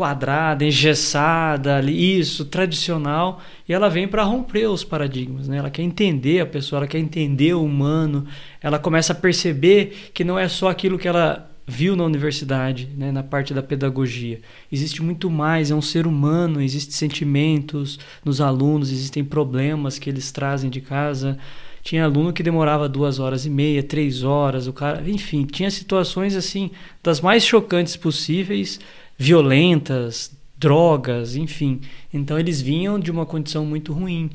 quadrada, 0.00 0.64
engessada, 0.64 1.78
isso, 1.82 2.46
tradicional, 2.46 3.42
e 3.68 3.74
ela 3.74 3.90
vem 3.90 4.08
para 4.08 4.22
romper 4.22 4.66
os 4.66 4.82
paradigmas, 4.82 5.46
né? 5.46 5.58
Ela 5.58 5.68
quer 5.68 5.82
entender 5.82 6.40
a 6.40 6.46
pessoa, 6.46 6.78
ela 6.78 6.86
quer 6.86 6.98
entender 6.98 7.52
o 7.52 7.62
humano, 7.62 8.26
ela 8.62 8.78
começa 8.78 9.12
a 9.12 9.16
perceber 9.16 10.10
que 10.14 10.24
não 10.24 10.38
é 10.38 10.48
só 10.48 10.70
aquilo 10.70 10.98
que 10.98 11.06
ela 11.06 11.49
viu 11.70 11.94
na 11.94 12.02
universidade, 12.04 12.88
né, 12.96 13.12
na 13.12 13.22
parte 13.22 13.54
da 13.54 13.62
pedagogia. 13.62 14.40
Existe 14.72 15.00
muito 15.04 15.30
mais, 15.30 15.70
é 15.70 15.74
um 15.74 15.80
ser 15.80 16.04
humano, 16.04 16.60
existem 16.60 16.92
sentimentos 16.92 17.96
nos 18.24 18.40
alunos, 18.40 18.90
existem 18.90 19.24
problemas 19.24 19.96
que 19.96 20.10
eles 20.10 20.32
trazem 20.32 20.68
de 20.68 20.80
casa. 20.80 21.38
Tinha 21.80 22.04
aluno 22.04 22.32
que 22.32 22.42
demorava 22.42 22.88
duas 22.88 23.20
horas 23.20 23.46
e 23.46 23.50
meia, 23.50 23.84
três 23.84 24.24
horas, 24.24 24.66
o 24.66 24.72
cara, 24.72 25.08
enfim, 25.08 25.44
tinha 25.44 25.70
situações 25.70 26.34
assim 26.34 26.72
das 27.04 27.20
mais 27.20 27.44
chocantes 27.44 27.94
possíveis, 27.94 28.80
violentas, 29.16 30.36
drogas, 30.58 31.36
enfim. 31.36 31.80
Então 32.12 32.36
eles 32.36 32.60
vinham 32.60 32.98
de 32.98 33.12
uma 33.12 33.24
condição 33.24 33.64
muito 33.64 33.92
ruim. 33.92 34.28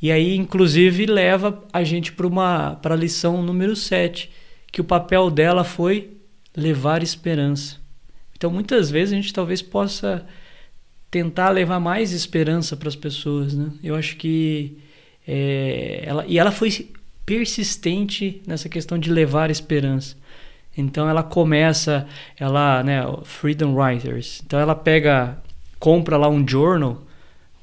E 0.00 0.10
aí, 0.10 0.34
inclusive, 0.34 1.04
leva 1.04 1.62
a 1.70 1.84
gente 1.84 2.12
para 2.12 2.26
uma 2.26 2.76
para 2.76 2.94
a 2.94 2.98
lição 2.98 3.42
número 3.42 3.76
7, 3.76 4.30
que 4.72 4.80
o 4.80 4.84
papel 4.84 5.30
dela 5.30 5.64
foi 5.64 6.21
levar 6.56 7.02
esperança. 7.02 7.76
Então, 8.36 8.50
muitas 8.50 8.90
vezes 8.90 9.12
a 9.12 9.16
gente 9.16 9.32
talvez 9.32 9.62
possa 9.62 10.26
tentar 11.10 11.50
levar 11.50 11.78
mais 11.78 12.12
esperança 12.12 12.76
para 12.76 12.88
as 12.88 12.96
pessoas, 12.96 13.54
né? 13.54 13.70
Eu 13.84 13.94
acho 13.94 14.16
que 14.16 14.78
é, 15.28 16.02
ela 16.06 16.24
e 16.26 16.38
ela 16.38 16.50
foi 16.50 16.90
persistente 17.24 18.42
nessa 18.46 18.68
questão 18.68 18.98
de 18.98 19.10
levar 19.12 19.50
esperança. 19.50 20.16
Então 20.76 21.08
ela 21.08 21.22
começa, 21.22 22.06
ela, 22.38 22.82
né, 22.82 23.02
Freedom 23.24 23.74
Writers. 23.74 24.42
Então 24.44 24.58
ela 24.58 24.74
pega, 24.74 25.38
compra 25.78 26.16
lá 26.16 26.28
um 26.28 26.46
journal, 26.48 27.02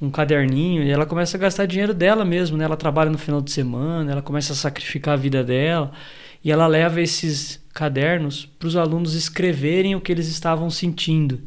um 0.00 0.10
caderninho 0.10 0.84
e 0.84 0.90
ela 0.90 1.04
começa 1.04 1.36
a 1.36 1.40
gastar 1.40 1.66
dinheiro 1.66 1.92
dela 1.92 2.24
mesmo, 2.24 2.56
né? 2.56 2.64
Ela 2.64 2.76
trabalha 2.76 3.10
no 3.10 3.18
final 3.18 3.40
de 3.40 3.50
semana, 3.50 4.12
ela 4.12 4.22
começa 4.22 4.52
a 4.52 4.56
sacrificar 4.56 5.14
a 5.14 5.16
vida 5.16 5.42
dela 5.42 5.90
e 6.42 6.52
ela 6.52 6.66
leva 6.66 7.00
esses 7.00 7.59
cadernos 7.72 8.46
para 8.58 8.68
os 8.68 8.76
alunos 8.76 9.14
escreverem 9.14 9.94
o 9.94 10.00
que 10.00 10.12
eles 10.12 10.28
estavam 10.28 10.70
sentindo 10.70 11.40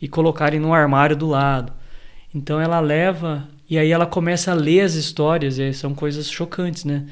e 0.00 0.08
colocarem 0.08 0.58
no 0.58 0.74
armário 0.74 1.16
do 1.16 1.26
lado. 1.26 1.72
Então 2.34 2.60
ela 2.60 2.80
leva 2.80 3.48
e 3.68 3.78
aí 3.78 3.90
ela 3.90 4.06
começa 4.06 4.50
a 4.50 4.54
ler 4.54 4.80
as 4.80 4.94
histórias 4.94 5.58
e 5.58 5.72
são 5.72 5.94
coisas 5.94 6.30
chocantes, 6.30 6.84
né? 6.84 7.06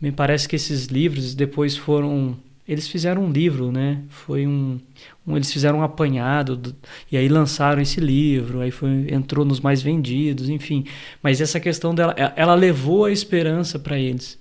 Me 0.00 0.12
parece 0.12 0.48
que 0.48 0.56
esses 0.56 0.86
livros 0.86 1.34
depois 1.34 1.76
foram 1.76 2.36
eles 2.68 2.88
fizeram 2.88 3.24
um 3.24 3.30
livro, 3.30 3.70
né? 3.70 4.02
Foi 4.08 4.46
um, 4.46 4.80
um 5.26 5.36
eles 5.36 5.52
fizeram 5.52 5.78
um 5.78 5.82
apanhado 5.82 6.56
do, 6.56 6.74
e 7.10 7.16
aí 7.16 7.28
lançaram 7.28 7.80
esse 7.80 8.00
livro, 8.00 8.60
aí 8.60 8.72
foi 8.72 9.06
entrou 9.08 9.44
nos 9.44 9.60
mais 9.60 9.82
vendidos, 9.82 10.48
enfim. 10.48 10.84
Mas 11.22 11.40
essa 11.40 11.60
questão 11.60 11.94
dela, 11.94 12.14
ela 12.34 12.54
levou 12.54 13.04
a 13.04 13.12
esperança 13.12 13.78
para 13.78 13.98
eles. 13.98 14.36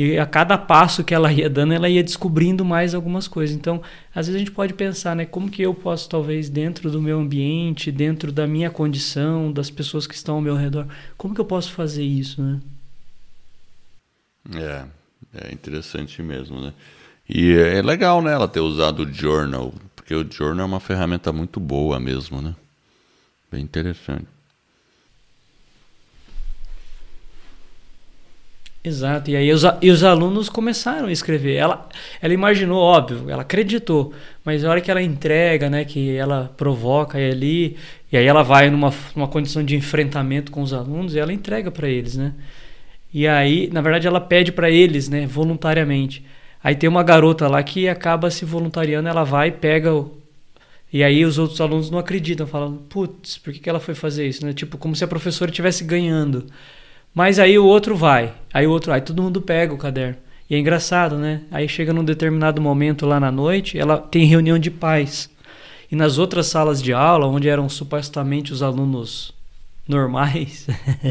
E 0.00 0.16
a 0.16 0.24
cada 0.24 0.56
passo 0.56 1.02
que 1.02 1.12
ela 1.12 1.32
ia 1.32 1.50
dando, 1.50 1.72
ela 1.72 1.88
ia 1.88 2.04
descobrindo 2.04 2.64
mais 2.64 2.94
algumas 2.94 3.26
coisas. 3.26 3.56
Então, 3.56 3.82
às 4.14 4.28
vezes 4.28 4.36
a 4.36 4.38
gente 4.38 4.52
pode 4.52 4.72
pensar, 4.72 5.16
né, 5.16 5.26
como 5.26 5.50
que 5.50 5.60
eu 5.60 5.74
posso 5.74 6.08
talvez 6.08 6.48
dentro 6.48 6.88
do 6.88 7.02
meu 7.02 7.18
ambiente, 7.18 7.90
dentro 7.90 8.30
da 8.30 8.46
minha 8.46 8.70
condição, 8.70 9.52
das 9.52 9.70
pessoas 9.70 10.06
que 10.06 10.14
estão 10.14 10.36
ao 10.36 10.40
meu 10.40 10.54
redor, 10.54 10.86
como 11.16 11.34
que 11.34 11.40
eu 11.40 11.44
posso 11.44 11.72
fazer 11.72 12.04
isso, 12.04 12.40
né? 12.40 12.60
É, 14.54 14.84
é 15.34 15.52
interessante 15.52 16.22
mesmo, 16.22 16.60
né? 16.60 16.72
E 17.28 17.54
é 17.54 17.82
legal, 17.82 18.22
né, 18.22 18.32
ela 18.32 18.46
ter 18.46 18.60
usado 18.60 19.00
o 19.00 19.12
journal, 19.12 19.74
porque 19.96 20.14
o 20.14 20.24
journal 20.30 20.64
é 20.64 20.68
uma 20.68 20.78
ferramenta 20.78 21.32
muito 21.32 21.58
boa 21.58 21.98
mesmo, 21.98 22.40
né? 22.40 22.54
Bem 23.50 23.64
interessante. 23.64 24.37
Exato, 28.82 29.30
e 29.30 29.36
aí 29.36 29.52
os, 29.52 29.64
e 29.82 29.90
os 29.90 30.04
alunos 30.04 30.48
começaram 30.48 31.08
a 31.08 31.12
escrever. 31.12 31.56
Ela, 31.56 31.88
ela 32.22 32.32
imaginou, 32.32 32.80
óbvio, 32.80 33.28
ela 33.28 33.42
acreditou, 33.42 34.12
mas 34.44 34.62
na 34.62 34.70
hora 34.70 34.80
que 34.80 34.90
ela 34.90 35.02
entrega, 35.02 35.68
né, 35.68 35.84
que 35.84 36.16
ela 36.16 36.52
provoca 36.56 37.18
ali, 37.18 37.76
e 38.10 38.16
aí 38.16 38.24
ela 38.24 38.42
vai 38.42 38.70
numa, 38.70 38.94
numa 39.14 39.28
condição 39.28 39.64
de 39.64 39.76
enfrentamento 39.76 40.50
com 40.52 40.62
os 40.62 40.72
alunos 40.72 41.14
e 41.14 41.18
ela 41.18 41.32
entrega 41.32 41.70
para 41.70 41.88
eles, 41.88 42.16
né? 42.16 42.34
E 43.12 43.26
aí, 43.26 43.68
na 43.72 43.80
verdade, 43.80 44.06
ela 44.06 44.20
pede 44.20 44.52
para 44.52 44.70
eles, 44.70 45.08
né, 45.08 45.26
voluntariamente. 45.26 46.24
Aí 46.62 46.74
tem 46.74 46.88
uma 46.88 47.02
garota 47.02 47.48
lá 47.48 47.62
que 47.62 47.88
acaba 47.88 48.30
se 48.30 48.44
voluntariando, 48.44 49.08
ela 49.08 49.24
vai, 49.24 49.50
pega 49.50 49.94
o, 49.94 50.18
e 50.92 51.02
aí 51.04 51.24
os 51.24 51.38
outros 51.38 51.60
alunos 51.60 51.90
não 51.90 51.98
acreditam, 51.98 52.46
falam, 52.46 52.76
putz, 52.88 53.38
por 53.38 53.52
que, 53.52 53.58
que 53.60 53.68
ela 53.68 53.80
foi 53.80 53.94
fazer 53.94 54.26
isso? 54.26 54.44
Né? 54.44 54.52
Tipo, 54.52 54.78
como 54.78 54.96
se 54.96 55.04
a 55.04 55.08
professora 55.08 55.50
estivesse 55.50 55.84
ganhando. 55.84 56.46
Mas 57.18 57.40
aí 57.40 57.58
o 57.58 57.64
outro 57.64 57.96
vai, 57.96 58.32
aí 58.54 58.64
o 58.64 58.70
outro, 58.70 58.92
aí 58.92 59.00
todo 59.00 59.20
mundo 59.20 59.42
pega 59.42 59.74
o 59.74 59.76
caderno. 59.76 60.14
E 60.48 60.54
é 60.54 60.58
engraçado, 60.60 61.16
né? 61.16 61.40
Aí 61.50 61.68
chega 61.68 61.92
num 61.92 62.04
determinado 62.04 62.62
momento 62.62 63.04
lá 63.04 63.18
na 63.18 63.32
noite, 63.32 63.76
ela 63.76 63.98
tem 63.98 64.24
reunião 64.24 64.56
de 64.56 64.70
pais. 64.70 65.28
E 65.90 65.96
nas 65.96 66.16
outras 66.16 66.46
salas 66.46 66.80
de 66.80 66.92
aula, 66.92 67.26
onde 67.26 67.48
eram 67.48 67.68
supostamente 67.68 68.52
os 68.52 68.62
alunos 68.62 69.34
normais, 69.88 70.68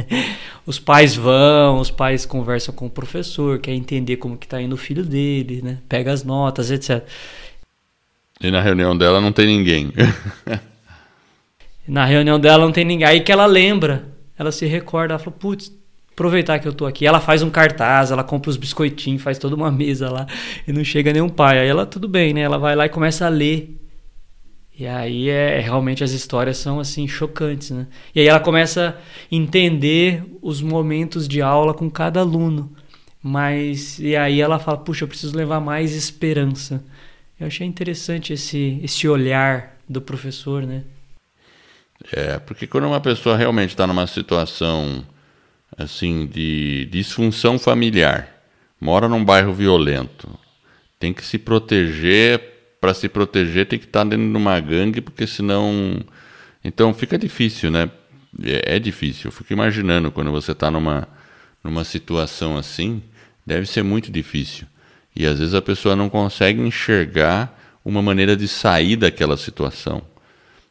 os 0.65 0.79
pais 0.79 1.13
vão, 1.13 1.81
os 1.81 1.91
pais 1.91 2.25
conversam 2.25 2.73
com 2.73 2.85
o 2.85 2.89
professor, 2.89 3.59
quer 3.59 3.73
entender 3.73 4.15
como 4.15 4.37
que 4.37 4.47
tá 4.47 4.61
indo 4.61 4.75
o 4.75 4.77
filho 4.77 5.03
dele, 5.03 5.61
né? 5.61 5.79
Pega 5.89 6.13
as 6.13 6.23
notas, 6.23 6.71
etc. 6.71 7.05
E 8.39 8.49
na 8.49 8.61
reunião 8.61 8.97
dela 8.97 9.19
não 9.19 9.33
tem 9.33 9.45
ninguém. 9.45 9.91
na 11.85 12.05
reunião 12.05 12.39
dela 12.39 12.63
não 12.63 12.71
tem 12.71 12.85
ninguém. 12.85 13.05
Aí 13.05 13.19
que 13.19 13.31
ela 13.33 13.45
lembra, 13.45 14.07
ela 14.39 14.53
se 14.53 14.65
recorda, 14.65 15.15
ela 15.15 15.19
fala, 15.19 15.35
putz, 15.37 15.69
aproveitar 16.17 16.57
que 16.57 16.67
eu 16.67 16.73
tô 16.73 16.87
aqui. 16.87 17.05
Ela 17.05 17.19
faz 17.19 17.43
um 17.43 17.49
cartaz, 17.51 18.09
ela 18.09 18.23
compra 18.23 18.49
os 18.49 18.57
biscoitinhos, 18.57 19.21
faz 19.21 19.37
toda 19.37 19.55
uma 19.55 19.69
mesa 19.71 20.09
lá 20.09 20.25
e 20.67 20.73
não 20.73 20.83
chega 20.83 21.13
nenhum 21.13 21.29
pai. 21.29 21.59
Aí 21.59 21.67
ela, 21.67 21.85
tudo 21.85 22.07
bem, 22.07 22.33
né? 22.33 22.41
Ela 22.41 22.57
vai 22.57 22.75
lá 22.75 22.87
e 22.87 22.89
começa 22.89 23.27
a 23.27 23.29
ler. 23.29 23.79
E 24.79 24.85
aí 24.87 25.29
é 25.29 25.59
realmente 25.59 26.03
as 26.03 26.11
histórias 26.11 26.57
são 26.57 26.79
assim 26.79 27.07
chocantes, 27.07 27.69
né? 27.69 27.87
E 28.13 28.19
aí 28.19 28.27
ela 28.27 28.39
começa 28.39 28.97
a 28.97 29.35
entender 29.35 30.23
os 30.41 30.61
momentos 30.61 31.27
de 31.27 31.41
aula 31.41 31.73
com 31.73 31.89
cada 31.89 32.19
aluno. 32.19 32.75
Mas 33.21 33.99
e 33.99 34.15
aí 34.15 34.41
ela 34.41 34.57
fala, 34.59 34.77
puxa, 34.77 35.03
eu 35.03 35.07
preciso 35.07 35.35
levar 35.37 35.59
mais 35.59 35.93
esperança. 35.93 36.83
Eu 37.39 37.45
achei 37.45 37.65
interessante 37.67 38.33
esse 38.33 38.79
esse 38.83 39.07
olhar 39.07 39.77
do 39.87 40.01
professor, 40.01 40.63
né? 40.63 40.83
É, 42.11 42.39
porque 42.39 42.67
quando 42.67 42.85
uma 42.85 43.01
pessoa 43.01 43.35
realmente 43.35 43.71
está 43.71 43.85
numa 43.85 44.05
situação 44.07 45.03
assim 45.77 46.25
de 46.25 46.85
disfunção 46.91 47.59
familiar, 47.59 48.27
mora 48.81 49.07
num 49.07 49.23
bairro 49.23 49.53
violento, 49.53 50.27
tem 50.99 51.13
que 51.13 51.23
se 51.23 51.37
proteger, 51.37 52.41
para 52.81 52.93
se 52.93 53.07
proteger 53.07 53.67
tem 53.67 53.77
que 53.77 53.85
estar 53.85 54.03
tá 54.03 54.09
dentro 54.09 54.29
de 54.29 54.37
uma 54.37 54.59
gangue, 54.59 55.01
porque 55.01 55.27
senão 55.27 55.99
então 56.63 56.93
fica 56.93 57.17
difícil, 57.17 57.71
né? 57.71 57.89
É, 58.43 58.75
é 58.75 58.79
difícil. 58.79 59.27
Eu 59.27 59.31
fico 59.31 59.53
imaginando 59.53 60.11
quando 60.11 60.31
você 60.31 60.51
está 60.51 60.69
numa 60.71 61.07
numa 61.63 61.83
situação 61.83 62.57
assim, 62.57 63.01
deve 63.45 63.65
ser 63.65 63.83
muito 63.83 64.11
difícil. 64.11 64.67
E 65.15 65.25
às 65.25 65.39
vezes 65.39 65.53
a 65.53 65.61
pessoa 65.61 65.95
não 65.95 66.09
consegue 66.09 66.61
enxergar 66.61 67.57
uma 67.83 68.01
maneira 68.01 68.35
de 68.35 68.47
sair 68.47 68.95
daquela 68.95 69.37
situação. 69.37 70.01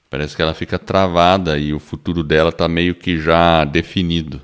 Parece 0.09 0.37
que 0.37 0.43
ela 0.43 0.55
fica 0.55 0.79
travada 0.79 1.59
e 1.59 1.75
o 1.75 1.79
futuro 1.79 2.23
dela 2.23 2.51
está 2.51 2.69
meio 2.69 2.95
que 2.95 3.21
já 3.21 3.65
definido. 3.65 4.41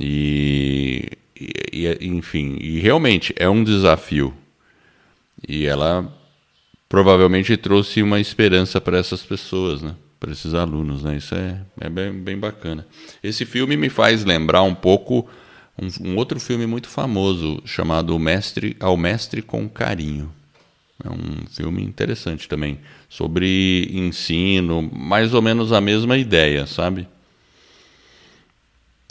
E, 0.00 1.08
e, 1.38 1.98
enfim, 2.02 2.56
e 2.60 2.78
realmente 2.80 3.34
é 3.36 3.48
um 3.48 3.62
desafio. 3.62 4.34
E 5.46 5.66
ela 5.66 6.12
provavelmente 6.88 7.56
trouxe 7.56 8.02
uma 8.02 8.20
esperança 8.20 8.80
para 8.80 8.98
essas 8.98 9.22
pessoas, 9.22 9.82
né? 9.82 9.94
Para 10.18 10.32
esses 10.32 10.54
alunos, 10.54 11.02
né? 11.02 11.16
Isso 11.16 11.34
é, 11.34 11.60
é 11.80 11.90
bem, 11.90 12.12
bem 12.12 12.38
bacana. 12.38 12.86
Esse 13.22 13.44
filme 13.44 13.76
me 13.76 13.88
faz 13.88 14.24
lembrar 14.24 14.62
um 14.62 14.74
pouco 14.74 15.28
um, 15.80 16.10
um 16.10 16.16
outro 16.16 16.40
filme 16.40 16.66
muito 16.66 16.88
famoso 16.88 17.62
chamado 17.64 18.18
Mestre 18.18 18.76
ao 18.80 18.96
Mestre 18.96 19.42
com 19.42 19.68
Carinho. 19.68 20.32
É 21.04 21.10
um 21.10 21.46
filme 21.50 21.82
interessante 21.82 22.48
também 22.48 22.78
sobre 23.08 23.90
ensino, 23.92 24.82
mais 24.82 25.34
ou 25.34 25.42
menos 25.42 25.70
a 25.70 25.80
mesma 25.80 26.16
ideia, 26.16 26.66
sabe? 26.66 27.06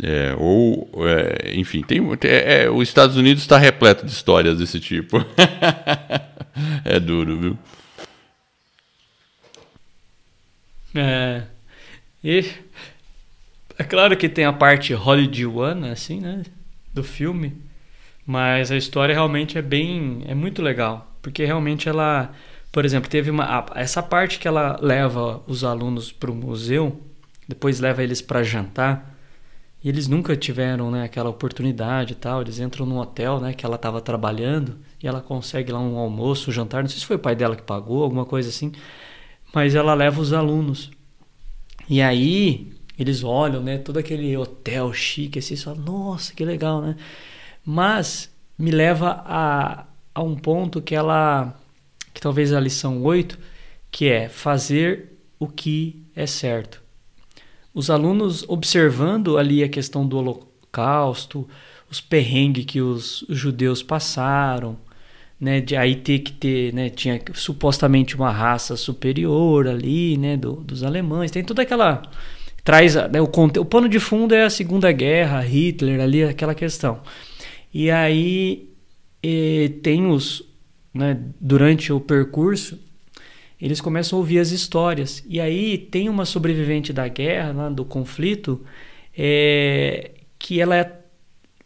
É, 0.02 0.36
ou, 0.38 0.90
é, 1.08 1.56
enfim, 1.56 1.82
tem, 1.82 2.02
é, 2.24 2.64
é, 2.64 2.70
os 2.70 2.88
Estados 2.88 3.16
Unidos 3.16 3.44
está 3.44 3.58
repleto 3.58 4.06
de 4.06 4.12
histórias 4.12 4.58
desse 4.58 4.80
tipo. 4.80 5.18
é 6.84 7.00
duro, 7.00 7.40
viu? 7.40 7.58
É. 10.94 11.44
E 12.24 12.46
é 13.78 13.84
claro 13.84 14.18
que 14.18 14.28
tem 14.28 14.46
a 14.46 14.54
parte 14.54 14.94
hollywoodiana, 14.94 15.92
assim, 15.92 16.20
né? 16.20 16.44
Do 16.94 17.04
filme. 17.04 17.56
Mas 18.26 18.72
a 18.72 18.78
história 18.78 19.14
realmente 19.14 19.58
é 19.58 19.62
bem. 19.62 20.24
é 20.28 20.34
muito 20.34 20.62
legal. 20.62 21.16
Porque 21.22 21.46
realmente 21.46 21.88
ela. 21.88 22.34
Por 22.72 22.84
exemplo, 22.84 23.10
teve 23.10 23.30
uma. 23.30 23.66
Essa 23.76 24.04
parte 24.04 24.40
que 24.40 24.48
ela 24.48 24.78
leva 24.82 25.42
os 25.48 25.64
alunos 25.64 26.12
para 26.12 26.32
o 26.32 26.36
museu, 26.36 27.02
depois 27.48 27.80
leva 27.80 28.04
eles 28.04 28.22
para 28.22 28.44
jantar 28.44 29.15
E 29.86 29.90
eles 29.90 30.08
nunca 30.08 30.36
tiveram 30.36 30.90
né, 30.90 31.04
aquela 31.04 31.30
oportunidade 31.30 32.14
e 32.14 32.16
tal. 32.16 32.42
Eles 32.42 32.60
entram 32.60 32.88
num 32.88 32.98
hotel 32.98 33.40
né, 33.40 33.54
que 33.54 33.64
ela 33.64 33.76
estava 33.76 34.02
trabalhando 34.02 34.80
e 35.00 35.08
ela 35.08 35.22
consegue 35.22 35.72
lá 35.72 35.80
um 35.80 36.00
almoço, 36.00 36.50
um 36.50 36.54
jantar. 36.54 36.82
Não 36.82 36.90
sei 36.90 36.98
se 36.98 37.06
foi 37.06 37.18
o 37.18 37.20
pai 37.20 37.36
dela 37.36 37.56
que 37.56 37.62
pagou, 37.62 38.02
alguma 38.02 38.26
coisa 38.26 38.50
assim. 38.50 38.72
Mas 39.54 39.76
ela 39.76 39.94
leva 39.94 40.20
os 40.20 40.34
alunos. 40.34 40.90
E 41.88 42.02
aí 42.02 42.74
eles 42.98 43.24
olham, 43.24 43.62
né, 43.62 43.78
todo 43.78 43.98
aquele 43.98 44.36
hotel 44.36 44.92
chique, 44.92 45.38
assim, 45.38 45.56
falam, 45.56 45.82
nossa, 45.82 46.34
que 46.34 46.44
legal, 46.44 46.82
né? 46.82 46.96
Mas 47.64 48.34
me 48.58 48.72
leva 48.72 49.22
a, 49.24 49.86
a 50.16 50.24
um 50.24 50.36
ponto 50.36 50.82
que 50.82 50.96
ela, 50.96 51.56
que 52.12 52.20
talvez 52.20 52.52
a 52.52 52.60
lição 52.60 53.04
8, 53.04 53.38
que 53.92 54.10
é 54.10 54.30
fazer 54.30 55.16
o 55.40 55.48
que 55.48 56.04
é 56.16 56.26
certo. 56.26 56.85
Os 57.76 57.90
alunos 57.90 58.46
observando 58.48 59.38
ali 59.38 59.62
a 59.62 59.68
questão 59.68 60.08
do 60.08 60.18
holocausto, 60.18 61.46
os 61.92 62.00
perrengues 62.00 62.66
que 62.66 62.80
os 62.80 63.26
judeus 63.30 63.84
passaram, 63.84 64.78
né, 65.38 65.60
de 65.60 65.76
aí 65.76 65.98
ter 65.98 66.20
que 66.20 66.32
ter, 66.32 66.74
né, 66.74 66.90
tinha 66.90 67.22
supostamente 67.34 68.16
uma 68.16 68.32
raça 68.32 68.78
superior 68.78 69.68
ali, 69.68 70.18
né, 70.18 70.38
do, 70.38 70.54
dos 70.54 70.84
alemães, 70.84 71.32
tem 71.32 71.44
toda 71.44 71.62
aquela 71.64 72.02
traz 72.64 72.96
né, 72.96 73.22
o, 73.22 73.26
o 73.26 73.66
pano 73.66 73.90
de 73.90 74.00
fundo 74.00 74.34
é 74.34 74.46
a 74.46 74.50
Segunda 74.50 74.92
Guerra, 74.94 75.42
Hitler 75.42 76.00
ali 76.00 76.24
aquela 76.24 76.56
questão. 76.56 77.02
E 77.74 77.92
aí 77.92 78.70
e, 79.22 79.70
tem 79.84 80.08
os, 80.08 80.44
né, 80.94 81.20
durante 81.42 81.92
o 81.92 82.00
percurso 82.00 82.80
eles 83.60 83.80
começam 83.82 84.18
a 84.18 84.20
ouvir 84.20 84.40
as 84.40 84.52
histórias 84.52 85.24
e 85.28 85.40
aí 85.40 85.78
tem 85.78 86.10
uma 86.10 86.26
sobrevivente 86.26 86.92
da 86.92 87.08
guerra, 87.08 87.54
né, 87.54 87.70
do 87.70 87.86
conflito, 87.86 88.64
é, 89.18 90.12
que 90.38 90.60
ela 90.60 91.02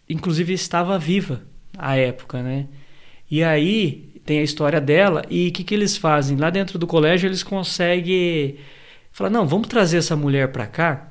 inclusive 0.08 0.54
estava 0.54 0.98
viva 0.98 1.44
à 1.78 1.96
época, 1.96 2.42
né? 2.42 2.68
E 3.30 3.44
aí 3.44 4.10
tem 4.26 4.40
a 4.40 4.44
história 4.44 4.82
dela 4.82 5.24
e 5.30 5.50
o 5.50 5.52
que, 5.52 5.64
que 5.64 5.74
eles 5.74 5.98
fazem? 5.98 6.38
Lá 6.38 6.50
dentro 6.50 6.78
do 6.80 6.88
colégio 6.88 7.28
eles 7.28 7.44
conseguem 7.44 8.58
falar, 9.12 9.30
não, 9.30 9.48
vamos 9.48 9.68
trazer 9.68 9.98
essa 9.98 10.16
mulher 10.16 10.52
para 10.52 10.68
cá. 10.68 11.09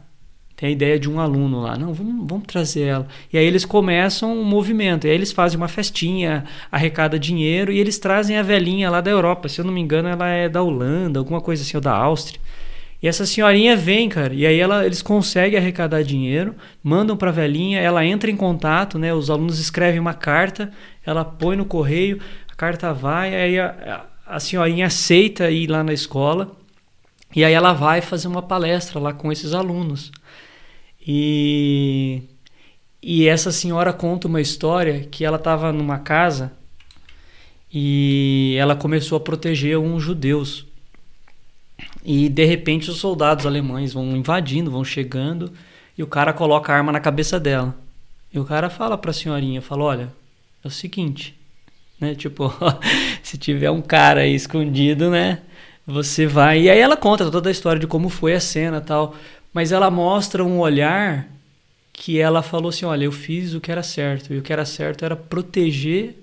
Tem 0.58 0.70
a 0.70 0.72
ideia 0.72 0.98
de 0.98 1.08
um 1.08 1.20
aluno 1.20 1.60
lá, 1.60 1.78
não, 1.78 1.94
vamos, 1.94 2.28
vamos 2.28 2.44
trazer 2.48 2.82
ela. 2.82 3.06
E 3.32 3.38
aí 3.38 3.44
eles 3.44 3.64
começam 3.64 4.36
um 4.36 4.42
movimento, 4.42 5.06
e 5.06 5.10
aí 5.10 5.14
eles 5.14 5.30
fazem 5.30 5.56
uma 5.56 5.68
festinha, 5.68 6.46
arrecada 6.68 7.16
dinheiro 7.16 7.70
e 7.70 7.78
eles 7.78 7.96
trazem 7.96 8.36
a 8.36 8.42
velhinha 8.42 8.90
lá 8.90 9.00
da 9.00 9.08
Europa. 9.08 9.48
Se 9.48 9.60
eu 9.60 9.64
não 9.64 9.72
me 9.72 9.80
engano, 9.80 10.08
ela 10.08 10.26
é 10.26 10.48
da 10.48 10.60
Holanda, 10.60 11.20
alguma 11.20 11.40
coisa 11.40 11.62
assim, 11.62 11.76
ou 11.76 11.80
da 11.80 11.92
Áustria. 11.92 12.40
E 13.00 13.06
essa 13.06 13.24
senhorinha 13.24 13.76
vem, 13.76 14.08
cara, 14.08 14.34
e 14.34 14.44
aí 14.44 14.58
ela, 14.58 14.84
eles 14.84 15.00
conseguem 15.00 15.56
arrecadar 15.56 16.02
dinheiro, 16.02 16.56
mandam 16.82 17.16
para 17.16 17.28
a 17.30 17.32
velhinha, 17.32 17.78
ela 17.78 18.04
entra 18.04 18.28
em 18.28 18.36
contato, 18.36 18.98
né? 18.98 19.14
Os 19.14 19.30
alunos 19.30 19.60
escrevem 19.60 20.00
uma 20.00 20.14
carta, 20.14 20.72
ela 21.06 21.24
põe 21.24 21.54
no 21.54 21.64
correio, 21.64 22.18
a 22.50 22.56
carta 22.56 22.92
vai, 22.92 23.32
aí 23.32 23.60
a, 23.60 24.06
a 24.26 24.40
senhorinha 24.40 24.86
aceita 24.86 25.52
ir 25.52 25.68
lá 25.68 25.84
na 25.84 25.92
escola, 25.92 26.50
e 27.36 27.44
aí 27.44 27.52
ela 27.52 27.72
vai 27.72 28.00
fazer 28.00 28.26
uma 28.26 28.42
palestra 28.42 28.98
lá 28.98 29.12
com 29.12 29.30
esses 29.30 29.54
alunos. 29.54 30.10
E, 31.10 32.20
e 33.02 33.26
essa 33.26 33.50
senhora 33.50 33.94
conta 33.94 34.28
uma 34.28 34.42
história 34.42 35.08
que 35.10 35.24
ela 35.24 35.38
estava 35.38 35.72
numa 35.72 35.98
casa 35.98 36.52
e 37.72 38.54
ela 38.58 38.76
começou 38.76 39.16
a 39.16 39.20
proteger 39.20 39.78
uns 39.78 40.02
judeus. 40.02 40.66
E 42.04 42.28
de 42.28 42.44
repente 42.44 42.90
os 42.90 42.98
soldados 42.98 43.46
alemães 43.46 43.94
vão 43.94 44.14
invadindo, 44.14 44.70
vão 44.70 44.84
chegando, 44.84 45.50
e 45.96 46.02
o 46.02 46.06
cara 46.06 46.34
coloca 46.34 46.74
a 46.74 46.76
arma 46.76 46.92
na 46.92 47.00
cabeça 47.00 47.40
dela. 47.40 47.74
E 48.30 48.38
o 48.38 48.44
cara 48.44 48.68
fala 48.68 48.98
para 48.98 49.10
a 49.10 49.14
senhorinha, 49.14 49.62
fala: 49.62 49.84
"Olha, 49.84 50.12
é 50.62 50.68
o 50.68 50.70
seguinte, 50.70 51.34
né? 51.98 52.14
Tipo, 52.14 52.52
se 53.22 53.38
tiver 53.38 53.70
um 53.70 53.80
cara 53.80 54.20
aí 54.20 54.34
escondido, 54.34 55.10
né? 55.10 55.40
Você 55.86 56.26
vai. 56.26 56.62
E 56.62 56.70
aí 56.70 56.78
ela 56.78 56.98
conta 56.98 57.30
toda 57.30 57.48
a 57.48 57.52
história 57.52 57.80
de 57.80 57.86
como 57.86 58.10
foi 58.10 58.34
a 58.34 58.40
cena, 58.40 58.78
tal, 58.78 59.14
mas 59.52 59.72
ela 59.72 59.90
mostra 59.90 60.44
um 60.44 60.58
olhar 60.58 61.28
que 61.92 62.18
ela 62.20 62.42
falou 62.42 62.68
assim: 62.68 62.84
"Olha, 62.84 63.04
eu 63.04 63.12
fiz 63.12 63.54
o 63.54 63.60
que 63.60 63.72
era 63.72 63.82
certo, 63.82 64.32
e 64.32 64.38
o 64.38 64.42
que 64.42 64.52
era 64.52 64.64
certo 64.64 65.04
era 65.04 65.16
proteger 65.16 66.14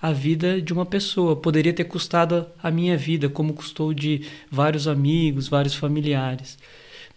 a 0.00 0.12
vida 0.12 0.60
de 0.60 0.72
uma 0.72 0.86
pessoa. 0.86 1.36
Poderia 1.36 1.72
ter 1.72 1.84
custado 1.84 2.46
a 2.62 2.70
minha 2.70 2.96
vida, 2.96 3.28
como 3.28 3.52
custou 3.52 3.92
de 3.92 4.22
vários 4.50 4.88
amigos, 4.88 5.48
vários 5.48 5.74
familiares. 5.74 6.58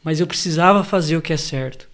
Mas 0.03 0.19
eu 0.19 0.27
precisava 0.27 0.83
fazer 0.83 1.15
o 1.15 1.21
que 1.21 1.31
é 1.31 1.37
certo. 1.37 1.87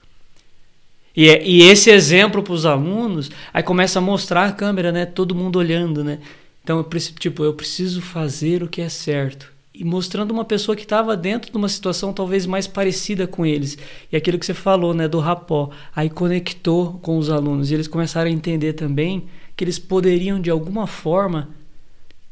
E, 1.16 1.30
é, 1.30 1.46
e 1.46 1.62
esse 1.64 1.92
exemplo 1.92 2.42
para 2.42 2.54
os 2.54 2.66
alunos, 2.66 3.30
aí 3.54 3.62
começa 3.62 4.00
a 4.00 4.02
mostrar 4.02 4.46
a 4.46 4.52
câmera, 4.52 4.92
né? 4.92 5.06
Todo 5.06 5.36
mundo 5.36 5.60
olhando, 5.60 6.04
né? 6.04 6.20
Então, 6.64 6.78
eu, 6.78 7.00
tipo, 7.20 7.44
eu 7.44 7.54
preciso 7.54 8.02
fazer 8.02 8.64
o 8.64 8.68
que 8.68 8.82
é 8.82 8.90
certo. 8.90 9.52
E 9.80 9.84
mostrando 9.86 10.32
uma 10.32 10.44
pessoa 10.44 10.76
que 10.76 10.84
estava 10.84 11.16
dentro 11.16 11.50
de 11.50 11.58
uma 11.58 11.70
situação 11.70 12.12
talvez 12.12 12.46
mais 12.46 12.68
parecida 12.68 13.26
com 13.26 13.46
eles. 13.46 13.78
E 14.12 14.18
aquilo 14.18 14.38
que 14.38 14.46
você 14.46 14.54
falou, 14.54 14.94
né, 14.94 15.08
do 15.08 15.20
rapó. 15.20 15.70
Aí 15.96 16.10
conectou 16.10 17.00
com 17.02 17.18
os 17.18 17.30
alunos. 17.30 17.72
E 17.72 17.76
eles 17.76 17.88
começaram 17.88 18.30
a 18.30 18.34
entender 18.34 18.74
também 18.74 19.28
que 19.56 19.64
eles 19.64 19.80
poderiam 19.80 20.38
de 20.38 20.50
alguma 20.50 20.86
forma 20.86 21.48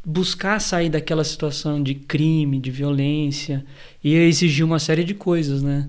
buscar 0.06 0.60
sair 0.60 0.90
daquela 0.90 1.24
situação 1.24 1.82
de 1.82 1.96
crime, 1.96 2.60
de 2.60 2.70
violência 2.70 3.66
e 4.04 4.14
exigir 4.14 4.66
uma 4.66 4.78
série 4.78 5.06
de 5.06 5.14
coisas, 5.14 5.64
né? 5.64 5.88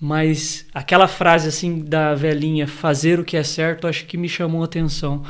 Mas 0.00 0.64
aquela 0.72 1.06
frase 1.06 1.48
assim 1.48 1.80
da 1.80 2.14
velhinha, 2.14 2.66
fazer 2.66 3.20
o 3.20 3.24
que 3.24 3.36
é 3.36 3.42
certo, 3.42 3.86
acho 3.86 4.06
que 4.06 4.16
me 4.16 4.28
chamou 4.28 4.62
a 4.62 4.64
atenção. 4.64 5.22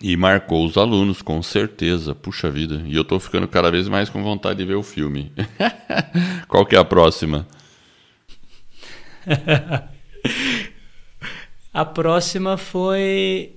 E 0.00 0.16
marcou 0.16 0.64
os 0.64 0.76
alunos, 0.76 1.22
com 1.22 1.42
certeza. 1.42 2.14
Puxa 2.14 2.50
vida. 2.50 2.82
E 2.86 2.94
eu 2.94 3.04
tô 3.04 3.18
ficando 3.18 3.48
cada 3.48 3.70
vez 3.70 3.88
mais 3.88 4.08
com 4.08 4.22
vontade 4.22 4.58
de 4.58 4.64
ver 4.64 4.76
o 4.76 4.82
filme. 4.82 5.32
Qual 6.46 6.64
que 6.64 6.76
é 6.76 6.78
a 6.78 6.84
próxima? 6.84 7.46
A 11.72 11.84
próxima 11.84 12.56
foi 12.56 13.56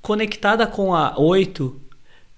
conectada 0.00 0.66
com 0.66 0.94
a 0.94 1.18
8. 1.18 1.80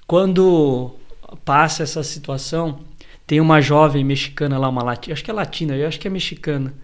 Quando 0.06 0.96
passa 1.44 1.82
essa 1.82 2.02
situação, 2.02 2.80
tem 3.26 3.40
uma 3.40 3.60
jovem 3.60 4.02
mexicana 4.02 4.56
lá, 4.58 4.68
uma 4.68 4.82
latina, 4.82 5.12
acho 5.12 5.22
que 5.22 5.30
é 5.30 5.34
latina, 5.34 5.76
eu 5.76 5.86
acho 5.86 6.00
que 6.00 6.08
é 6.08 6.10
mexicana, 6.10 6.74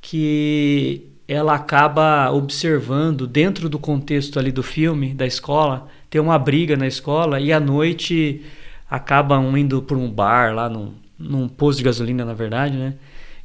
que 0.00 1.10
ela 1.28 1.54
acaba 1.54 2.30
observando 2.32 3.26
dentro 3.26 3.68
do 3.68 3.78
contexto 3.78 4.38
ali 4.38 4.50
do 4.50 4.62
filme, 4.62 5.12
da 5.12 5.26
escola, 5.26 5.86
tem 6.08 6.18
uma 6.18 6.38
briga 6.38 6.74
na 6.74 6.86
escola 6.86 7.38
e 7.38 7.52
à 7.52 7.60
noite 7.60 8.42
acabam 8.90 9.54
indo 9.58 9.82
por 9.82 9.98
um 9.98 10.10
bar 10.10 10.54
lá 10.54 10.70
num, 10.70 10.94
num 11.18 11.46
posto 11.46 11.78
de 11.78 11.84
gasolina, 11.84 12.24
na 12.24 12.32
verdade, 12.32 12.78
né? 12.78 12.94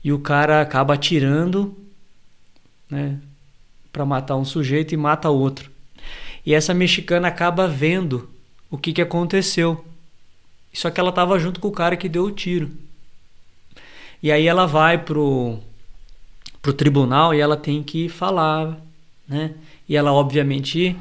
E 0.02 0.14
o 0.14 0.20
cara 0.20 0.62
acaba 0.62 0.94
atirando 0.94 1.78
né, 2.90 3.18
para 3.92 4.06
matar 4.06 4.38
um 4.38 4.46
sujeito 4.46 4.94
e 4.94 4.98
mata 4.98 5.30
outro. 5.30 5.70
E 6.46 6.54
essa 6.54 6.74
mexicana 6.74 7.28
acaba 7.28 7.68
vendo 7.68 8.30
o 8.70 8.78
que, 8.78 8.94
que 8.94 9.02
aconteceu. 9.02 9.84
Só 10.74 10.90
que 10.90 11.00
ela 11.00 11.10
estava 11.10 11.38
junto 11.38 11.60
com 11.60 11.68
o 11.68 11.72
cara 11.72 11.96
que 11.96 12.10
deu 12.10 12.24
o 12.26 12.32
tiro. 12.32 12.72
E 14.22 14.32
aí 14.32 14.48
ela 14.48 14.66
vai 14.66 14.98
pro, 14.98 15.60
pro 16.64 16.72
tribunal 16.72 17.36
e 17.36 17.42
ela 17.42 17.58
tem 17.58 17.84
que 17.84 18.08
falar, 18.08 18.80
né? 19.28 19.52
E 19.88 19.98
ela 19.98 20.14
obviamente 20.14 20.96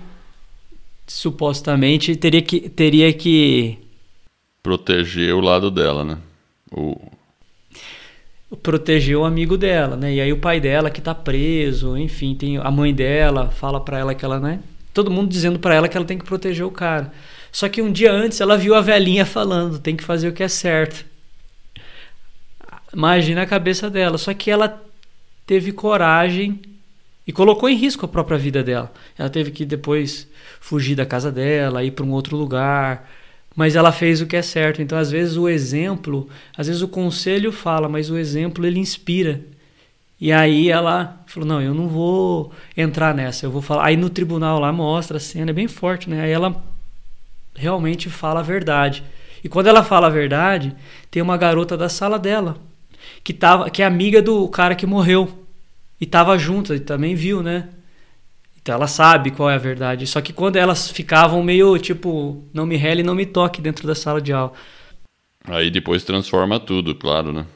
supostamente 1.07 2.17
teria 2.17 2.43
que 2.43 2.69
teria 2.69 3.13
que 3.13 3.79
proteger 4.61 5.33
o 5.35 5.41
lado 5.41 5.71
dela, 5.71 6.05
né? 6.05 6.19
O 6.73 7.01
proteger 8.61 9.17
o 9.17 9.25
amigo 9.25 9.57
dela, 9.57 9.97
né? 9.97 10.15
E 10.15 10.21
aí 10.21 10.33
o 10.33 10.39
pai 10.39 10.61
dela 10.61 10.91
que 10.91 11.01
tá 11.01 11.15
preso, 11.15 11.97
enfim, 11.97 12.35
tem 12.35 12.59
a 12.59 12.71
mãe 12.71 12.93
dela 12.93 13.51
fala 13.51 13.81
para 13.81 13.99
ela 13.99 14.15
que 14.15 14.25
ela, 14.25 14.41
né? 14.41 14.61
Todo 14.93 15.11
mundo 15.11 15.31
dizendo 15.31 15.59
para 15.61 15.75
ela 15.75 15.89
que 15.89 15.97
ela 15.97 16.05
tem 16.05 16.19
que 16.19 16.25
proteger 16.25 16.67
o 16.67 16.71
cara. 16.71 17.13
Só 17.53 17.69
que 17.69 17.81
um 17.81 17.93
dia 17.93 18.13
antes 18.13 18.41
ela 18.41 18.59
viu 18.59 18.75
a 18.75 18.81
velhinha 18.81 19.25
falando, 19.25 19.79
tem 19.79 19.97
que 19.97 20.05
fazer 20.05 20.29
o 20.29 20.33
que 20.33 20.43
é 20.43 20.49
certo. 20.49 21.07
Imagina 22.93 23.43
a 23.43 23.47
cabeça 23.47 23.89
dela. 23.89 24.19
Só 24.19 24.35
que 24.35 24.51
ela 24.51 24.83
teve 25.47 25.73
coragem 25.73 26.61
e 27.27 27.33
colocou 27.33 27.69
em 27.69 27.77
risco 27.77 28.05
a 28.05 28.09
própria 28.09 28.39
vida 28.39 28.63
dela. 28.63 28.93
Ela 29.17 29.31
teve 29.31 29.51
que 29.51 29.65
depois 29.65 30.29
fugir 30.61 30.95
da 30.95 31.07
casa 31.07 31.31
dela, 31.31 31.85
ir 31.85 31.93
para 31.93 32.05
um 32.05 32.13
outro 32.13 32.37
lugar, 32.37 33.09
mas 33.55 33.77
ela 33.77 33.93
fez 33.93 34.21
o 34.21 34.27
que 34.27 34.37
é 34.37 34.43
certo. 34.43 34.83
Então, 34.83 34.99
às 34.99 35.11
vezes, 35.11 35.37
o 35.37 35.49
exemplo, 35.49 36.29
às 36.57 36.67
vezes 36.67 36.83
o 36.83 36.89
conselho 36.89 37.53
fala, 37.53 37.89
mas 37.89 38.11
o 38.11 38.17
exemplo 38.17 38.67
ele 38.67 38.79
inspira. 38.79 39.41
E 40.21 40.31
aí 40.31 40.71
ela 40.71 41.21
falou: 41.27 41.49
Não, 41.49 41.61
eu 41.61 41.75
não 41.75 41.89
vou 41.89 42.53
entrar 42.77 43.13
nessa, 43.13 43.45
eu 43.45 43.51
vou 43.51 43.61
falar. 43.61 43.87
Aí 43.87 43.97
no 43.97 44.09
tribunal 44.09 44.61
lá 44.61 44.73
mostra 44.73 45.17
a 45.17 45.21
cena, 45.21 45.51
é 45.51 45.53
bem 45.53 45.67
forte, 45.67 46.09
né? 46.09 46.23
Aí 46.23 46.31
ela 46.31 46.63
realmente 47.57 48.09
fala 48.09 48.39
a 48.39 48.43
verdade. 48.43 49.03
E 49.43 49.49
quando 49.49 49.67
ela 49.67 49.83
fala 49.83 50.07
a 50.07 50.11
verdade, 50.11 50.77
tem 51.11 51.21
uma 51.21 51.37
garota 51.37 51.77
da 51.77 51.89
sala 51.89 52.21
dela, 52.21 52.57
que, 53.25 53.33
tava, 53.33 53.71
que 53.71 53.83
é 53.83 53.87
amiga 53.87 54.21
do 54.21 54.49
cara 54.49 54.75
que 54.75 54.87
morreu. 54.87 55.47
e 56.01 56.05
estava 56.05 56.37
junto, 56.39 56.75
e 56.75 56.81
também 56.81 57.15
viu, 57.15 57.43
né? 57.43 57.69
Então 58.61 58.75
ela 58.75 58.87
sabe 58.87 59.33
qual 59.33 59.51
é 59.51 59.55
a 59.55 59.59
verdade. 59.59 60.07
Só 60.07 60.21
que 60.21 60.33
quando 60.33 60.57
elas 60.57 60.89
ficavam 60.91 61.43
meio 61.43 61.77
tipo, 61.79 62.45
não 62.55 62.65
me 62.65 62.77
rele, 62.77 63.03
não 63.03 63.15
me 63.15 63.27
toque 63.27 63.61
dentro 63.61 63.87
da 63.87 63.95
sala 63.95 64.21
de 64.21 64.33
aula. 64.33 64.53
Aí 65.45 65.71
depois 65.71 66.05
transforma 66.05 66.61
tudo, 66.61 66.95
claro, 66.95 67.33
né? 67.33 67.47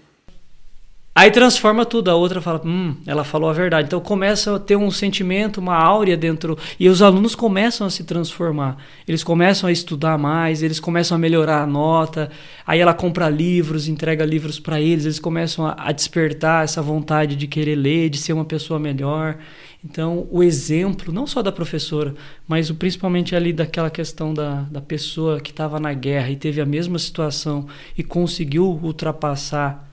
Aí 1.16 1.30
transforma 1.30 1.86
tudo, 1.86 2.10
a 2.10 2.14
outra 2.14 2.42
fala, 2.42 2.60
hum, 2.62 2.94
ela 3.06 3.24
falou 3.24 3.48
a 3.48 3.52
verdade. 3.54 3.86
Então 3.86 3.98
começa 4.00 4.56
a 4.56 4.58
ter 4.58 4.76
um 4.76 4.90
sentimento, 4.90 5.56
uma 5.56 5.74
áurea 5.74 6.14
dentro. 6.14 6.58
E 6.78 6.90
os 6.90 7.00
alunos 7.00 7.34
começam 7.34 7.86
a 7.86 7.90
se 7.90 8.04
transformar. 8.04 8.76
Eles 9.08 9.24
começam 9.24 9.66
a 9.66 9.72
estudar 9.72 10.18
mais, 10.18 10.62
eles 10.62 10.78
começam 10.78 11.16
a 11.16 11.18
melhorar 11.18 11.62
a 11.62 11.66
nota. 11.66 12.30
Aí 12.66 12.80
ela 12.80 12.92
compra 12.92 13.30
livros, 13.30 13.88
entrega 13.88 14.26
livros 14.26 14.60
para 14.60 14.78
eles, 14.78 15.06
eles 15.06 15.18
começam 15.18 15.64
a, 15.64 15.74
a 15.78 15.90
despertar 15.90 16.64
essa 16.64 16.82
vontade 16.82 17.34
de 17.34 17.46
querer 17.46 17.76
ler, 17.76 18.10
de 18.10 18.18
ser 18.18 18.34
uma 18.34 18.44
pessoa 18.44 18.78
melhor. 18.78 19.38
Então, 19.82 20.28
o 20.30 20.42
exemplo, 20.42 21.14
não 21.14 21.26
só 21.26 21.40
da 21.40 21.50
professora, 21.50 22.14
mas 22.46 22.68
o, 22.68 22.74
principalmente 22.74 23.34
ali 23.34 23.54
daquela 23.54 23.88
questão 23.88 24.34
da, 24.34 24.66
da 24.70 24.82
pessoa 24.82 25.40
que 25.40 25.50
estava 25.50 25.80
na 25.80 25.94
guerra 25.94 26.28
e 26.28 26.36
teve 26.36 26.60
a 26.60 26.66
mesma 26.66 26.98
situação 26.98 27.66
e 27.96 28.02
conseguiu 28.02 28.78
ultrapassar 28.82 29.86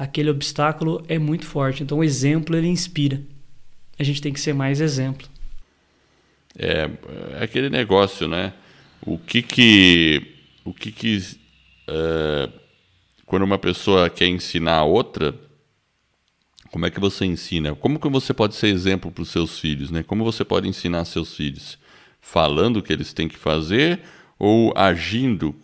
aquele 0.00 0.30
obstáculo 0.30 1.04
é 1.08 1.18
muito 1.18 1.44
forte. 1.44 1.82
Então 1.82 1.98
o 1.98 2.04
exemplo 2.04 2.56
ele 2.56 2.66
inspira. 2.66 3.20
A 3.98 4.02
gente 4.02 4.22
tem 4.22 4.32
que 4.32 4.40
ser 4.40 4.54
mais 4.54 4.80
exemplo. 4.80 5.28
É, 6.58 6.88
é 7.38 7.44
aquele 7.44 7.68
negócio, 7.68 8.26
né? 8.26 8.54
O 9.02 9.18
que 9.18 9.42
que 9.42 10.22
o 10.64 10.72
que 10.72 10.90
que 10.90 11.22
é, 11.86 12.48
quando 13.26 13.42
uma 13.42 13.58
pessoa 13.58 14.08
quer 14.08 14.26
ensinar 14.26 14.76
a 14.76 14.84
outra, 14.84 15.34
como 16.70 16.86
é 16.86 16.90
que 16.90 16.98
você 16.98 17.26
ensina? 17.26 17.74
Como 17.74 18.00
que 18.00 18.08
você 18.08 18.32
pode 18.32 18.54
ser 18.54 18.68
exemplo 18.68 19.12
para 19.12 19.22
os 19.22 19.28
seus 19.28 19.58
filhos, 19.58 19.90
né? 19.90 20.02
Como 20.02 20.24
você 20.24 20.46
pode 20.46 20.66
ensinar 20.66 21.04
seus 21.04 21.36
filhos? 21.36 21.78
Falando 22.22 22.78
o 22.78 22.82
que 22.82 22.92
eles 22.92 23.12
têm 23.12 23.28
que 23.28 23.36
fazer 23.36 24.00
ou 24.38 24.72
agindo 24.74 25.54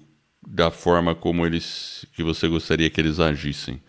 da 0.47 0.71
forma 0.71 1.15
como 1.15 1.47
eles 1.47 2.05
que 2.15 2.23
você 2.23 2.47
gostaria 2.47 2.91
que 2.91 3.01
eles 3.01 3.19
agissem? 3.19 3.81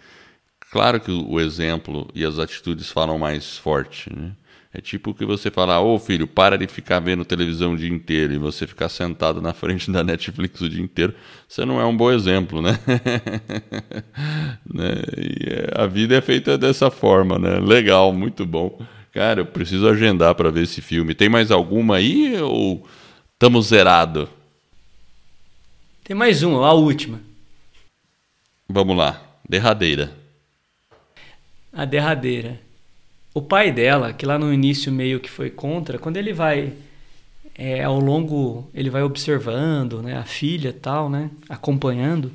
Claro 0.78 1.00
que 1.00 1.12
o 1.12 1.40
exemplo 1.40 2.08
e 2.14 2.24
as 2.24 2.38
atitudes 2.38 2.92
falam 2.92 3.18
mais 3.18 3.58
forte, 3.58 4.16
né? 4.16 4.34
É 4.72 4.80
tipo 4.80 5.12
que 5.12 5.26
você 5.26 5.50
falar, 5.50 5.82
ô 5.82 5.96
oh, 5.96 6.00
filho, 6.00 6.28
para 6.28 6.56
de 6.56 6.68
ficar 6.68 7.00
vendo 7.00 7.26
televisão 7.26 7.74
o 7.74 7.78
dia 7.78 7.90
inteiro 7.90 8.32
e 8.32 8.38
você 8.38 8.68
ficar 8.68 8.88
sentado 8.88 9.42
na 9.42 9.54
frente 9.58 9.90
da 9.90 10.04
Netflix 10.04 10.62
o 10.62 10.70
dia 10.70 10.84
inteiro. 10.84 11.16
Você 11.48 11.66
não 11.66 11.82
é 11.82 11.86
um 11.86 11.98
bom 11.98 12.12
exemplo, 12.12 12.62
né? 12.62 12.78
né? 14.72 15.02
É, 15.48 15.82
a 15.82 15.88
vida 15.88 16.16
é 16.16 16.22
feita 16.22 16.60
dessa 16.60 16.92
forma, 16.92 17.40
né? 17.40 17.58
Legal, 17.60 18.14
muito 18.14 18.46
bom. 18.46 18.80
Cara, 19.12 19.42
eu 19.42 19.48
preciso 19.48 19.90
agendar 19.90 20.36
para 20.36 20.52
ver 20.52 20.62
esse 20.62 20.80
filme. 20.80 21.16
Tem 21.16 21.28
mais 21.28 21.50
alguma 21.50 21.96
aí 21.96 22.40
ou 22.40 22.88
estamos 23.34 23.70
zerado? 23.70 24.30
Tem 26.04 26.16
mais 26.16 26.44
uma, 26.44 26.68
a 26.68 26.74
última. 26.74 27.20
Vamos 28.70 28.96
lá, 28.96 29.20
derradeira 29.50 30.27
a 31.78 31.86
derradeira. 31.86 32.60
O 33.36 33.42
pai 33.42 33.72
dela, 33.72 34.12
que 34.12 34.26
lá 34.26 34.40
no 34.40 34.52
início 34.52 34.92
meio 34.92 35.20
que 35.20 35.30
foi 35.30 35.52
contra, 35.52 36.00
quando 36.00 36.18
ele 36.18 36.34
vai 36.34 36.74
é, 37.56 37.84
ao 37.84 38.00
longo, 38.00 38.68
ele 38.74 38.90
vai 38.90 39.04
observando, 39.04 40.02
né, 40.02 40.18
a 40.18 40.24
filha 40.24 40.74
tal, 40.74 41.08
né, 41.08 41.30
acompanhando. 41.48 42.32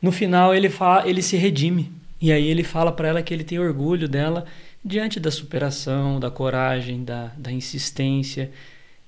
No 0.00 0.12
final 0.12 0.54
ele 0.54 0.70
fala, 0.70 1.08
ele 1.08 1.20
se 1.20 1.36
redime 1.36 1.90
e 2.20 2.30
aí 2.30 2.46
ele 2.46 2.62
fala 2.62 2.92
para 2.92 3.08
ela 3.08 3.22
que 3.22 3.34
ele 3.34 3.42
tem 3.42 3.58
orgulho 3.58 4.08
dela 4.08 4.46
diante 4.84 5.18
da 5.18 5.32
superação, 5.32 6.20
da 6.20 6.30
coragem, 6.30 7.02
da, 7.02 7.32
da 7.36 7.50
insistência, 7.50 8.52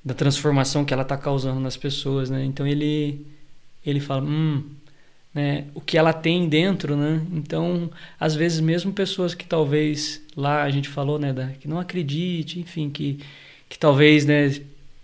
da 0.04 0.12
transformação 0.12 0.84
que 0.84 0.92
ela 0.92 1.02
está 1.02 1.16
causando 1.16 1.60
nas 1.60 1.76
pessoas, 1.76 2.30
né? 2.30 2.44
Então 2.44 2.66
ele 2.66 3.24
ele 3.84 4.00
fala, 4.00 4.22
hum, 4.22 4.64
né, 5.36 5.64
o 5.74 5.82
que 5.82 5.98
ela 5.98 6.14
tem 6.14 6.48
dentro, 6.48 6.96
né? 6.96 7.20
Então, 7.30 7.90
às 8.18 8.34
vezes 8.34 8.58
mesmo 8.58 8.90
pessoas 8.90 9.34
que 9.34 9.44
talvez 9.44 10.22
lá 10.34 10.62
a 10.62 10.70
gente 10.70 10.88
falou, 10.88 11.18
né, 11.18 11.30
da, 11.30 11.48
que 11.48 11.68
não 11.68 11.78
acredite, 11.78 12.58
enfim, 12.58 12.88
que 12.88 13.20
que 13.68 13.78
talvez, 13.78 14.24
né, 14.24 14.54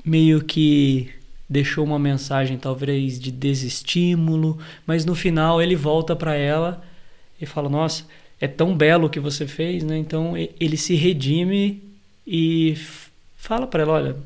meio 0.04 0.42
que 0.42 1.10
deixou 1.48 1.84
uma 1.84 1.98
mensagem 1.98 2.56
talvez 2.56 3.20
de 3.20 3.30
desestímulo, 3.30 4.58
mas 4.86 5.04
no 5.04 5.14
final 5.14 5.60
ele 5.60 5.76
volta 5.76 6.16
para 6.16 6.34
ela 6.34 6.82
e 7.38 7.44
fala: 7.44 7.68
"Nossa, 7.68 8.06
é 8.40 8.48
tão 8.48 8.74
belo 8.74 9.08
o 9.08 9.10
que 9.10 9.20
você 9.20 9.46
fez", 9.46 9.84
né? 9.84 9.98
Então 9.98 10.34
ele 10.58 10.76
se 10.78 10.94
redime 10.94 11.82
e 12.26 12.74
fala 13.36 13.66
para 13.66 13.82
ela: 13.82 13.92
"Olha, 13.92 14.16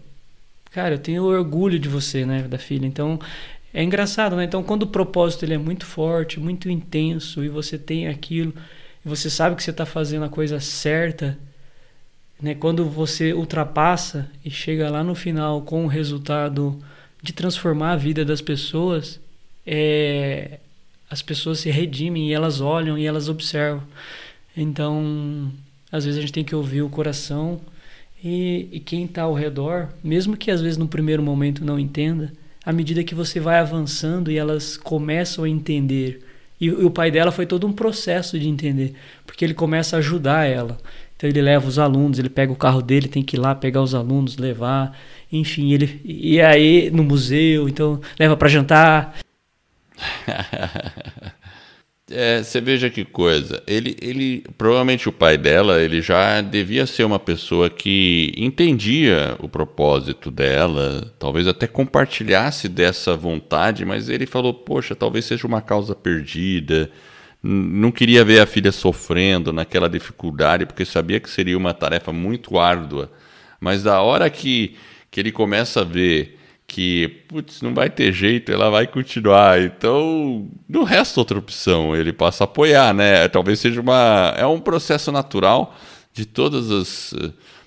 cara, 0.71 0.95
eu 0.95 0.99
tenho 0.99 1.25
orgulho 1.25 1.81
de 1.81 1.89
você, 1.89 2.25
né, 2.25 2.43
da 2.43 2.59
filha". 2.59 2.87
Então 2.87 3.19
é 3.77 3.83
engraçado, 3.83 4.35
né? 4.37 4.45
Então, 4.45 4.63
quando 4.63 4.85
o 4.85 4.87
propósito 4.87 5.45
ele 5.45 5.53
é 5.53 5.59
muito 5.59 5.85
forte, 5.85 6.41
muito 6.41 6.71
intenso, 6.71 7.45
e 7.45 7.49
você 7.51 7.77
tem 7.77 8.09
aquilo, 8.09 8.55
e 9.05 9.09
você 9.09 9.29
sabe 9.29 9.55
que 9.55 9.63
você 9.63 9.71
está 9.71 9.85
fazendo 9.85 10.25
a 10.25 10.31
coisa 10.31 10.59
certa, 10.59 11.39
né? 12.41 12.55
Quando 12.55 12.87
você 12.87 13.35
ultrapassa 13.35 14.31
e 14.43 14.51
chega 14.51 14.89
lá 14.89 15.05
no 15.05 15.15
final 15.15 15.61
com 15.61 15.85
o 15.85 15.89
resultado 15.89 16.83
de 17.23 17.35
transformar 17.35 17.93
a 17.93 17.97
vida 17.97 18.25
das 18.25 18.41
pessoas, 18.41 19.21
é, 19.67 20.59
as 21.11 21.21
pessoas 21.21 21.61
se 21.61 21.71
redimem 21.71 22.31
e 22.31 22.33
elas 22.33 22.63
olham 22.63 22.97
e 22.97 23.05
elas 23.05 23.29
observam. 23.29 23.83
Então, 24.57 25.53
às 25.93 26.07
vezes 26.07 26.17
a 26.17 26.23
gente 26.23 26.33
tem 26.33 26.45
que 26.45 26.55
ouvir 26.55 26.81
o 26.81 26.89
coração 26.89 27.61
e, 28.25 28.71
e 28.73 28.81
quem 28.81 29.05
está 29.05 29.25
ao 29.25 29.35
redor, 29.35 29.91
mesmo 30.03 30.35
que 30.35 30.51
às 30.51 30.63
vezes 30.63 30.79
no 30.79 30.89
primeiro 30.89 31.23
momento 31.23 31.63
não 31.63 31.79
entenda, 31.79 32.33
à 32.67 32.73
medida 32.73 33.05
que 33.05 33.15
você 33.15 33.39
vai 33.39 33.61
avançando 33.61 34.29
e 34.29 34.37
elas 34.37 34.77
começam 34.77 35.45
a 35.45 35.49
entender. 35.49 36.21
E, 36.61 36.67
e 36.67 36.71
o 36.71 36.91
pai 36.91 37.13
dela 37.13 37.31
foi 37.31 37.47
todo 37.47 37.65
um 37.65 37.73
processo 37.73 38.37
de 38.37 38.49
entender, 38.49 38.95
porque 39.25 39.45
ele 39.45 39.55
começa 39.55 39.95
a 39.95 40.01
ajudar 40.01 40.47
ela. 40.47 40.77
Então 41.17 41.31
ele 41.31 41.41
leva 41.41 41.67
os 41.69 41.79
alunos, 41.79 42.19
ele 42.19 42.29
pega 42.29 42.53
o 42.53 42.57
carro 42.57 42.83
dele, 42.83 43.07
tem 43.07 43.23
que 43.23 43.37
ir 43.37 43.39
lá 43.39 43.55
pegar 43.55 43.81
os 43.81 43.95
alunos, 43.95 44.37
levar, 44.37 44.99
enfim, 45.33 45.73
ele 45.73 46.01
e 46.05 46.41
aí 46.41 46.91
no 46.91 47.05
museu, 47.05 47.69
então 47.69 48.01
leva 48.19 48.37
para 48.37 48.49
jantar. 48.49 49.15
É, 52.09 52.41
você 52.41 52.61
veja 52.61 52.89
que 52.89 53.05
coisa. 53.05 53.63
Ele, 53.67 53.97
ele, 54.01 54.45
provavelmente 54.57 55.09
o 55.09 55.13
pai 55.13 55.37
dela, 55.37 55.81
ele 55.83 56.01
já 56.01 56.41
devia 56.41 56.87
ser 56.87 57.03
uma 57.03 57.19
pessoa 57.19 57.69
que 57.69 58.33
entendia 58.37 59.37
o 59.41 59.49
propósito 59.49 60.31
dela, 60.31 61.13
talvez 61.19 61.49
até 61.49 61.67
compartilhasse 61.67 62.69
dessa 62.69 63.17
vontade, 63.17 63.85
mas 63.85 64.09
ele 64.09 64.25
falou: 64.25 64.55
poxa, 64.55 64.95
talvez 64.95 65.25
seja 65.25 65.47
uma 65.49 65.61
causa 65.61 65.97
perdida. 65.97 66.91
Não 67.43 67.91
queria 67.91 68.25
ver 68.25 68.41
a 68.41 68.47
filha 68.47 68.73
sofrendo 68.73 69.53
naquela 69.53 69.89
dificuldade, 69.89 70.67
porque 70.67 70.85
sabia 70.85 71.21
que 71.21 71.31
seria 71.31 71.59
uma 71.59 71.75
tarefa 71.75 72.13
muito 72.13 72.59
árdua. 72.59 73.11
Mas 73.61 73.83
da 73.83 74.01
hora 74.01 74.31
que, 74.31 74.77
que 75.11 75.21
ele 75.21 75.33
começa 75.33 75.81
a 75.81 75.85
ver 75.85 76.36
que, 76.67 77.09
putz, 77.29 77.63
não 77.63 77.73
vai 77.73 77.89
ter 77.89 78.13
jeito, 78.13 78.51
ela 78.51 78.71
vai 78.71 78.87
continuar. 78.87 79.61
Então, 79.63 80.49
não 80.69 80.83
resta 80.83 81.21
outra 81.21 81.39
opção, 81.39 81.95
ele 81.95 82.13
passa 82.13 82.45
a 82.45 82.47
apoiar, 82.47 82.93
né? 82.93 83.29
Talvez 83.29 83.61
seja 83.61 83.81
uma. 83.81 84.35
É 84.37 84.47
um 84.47 84.61
processo 84.61 85.13
natural 85.13 85.77
de 86.13 86.27
todas 86.27 86.71
as. 86.71 87.15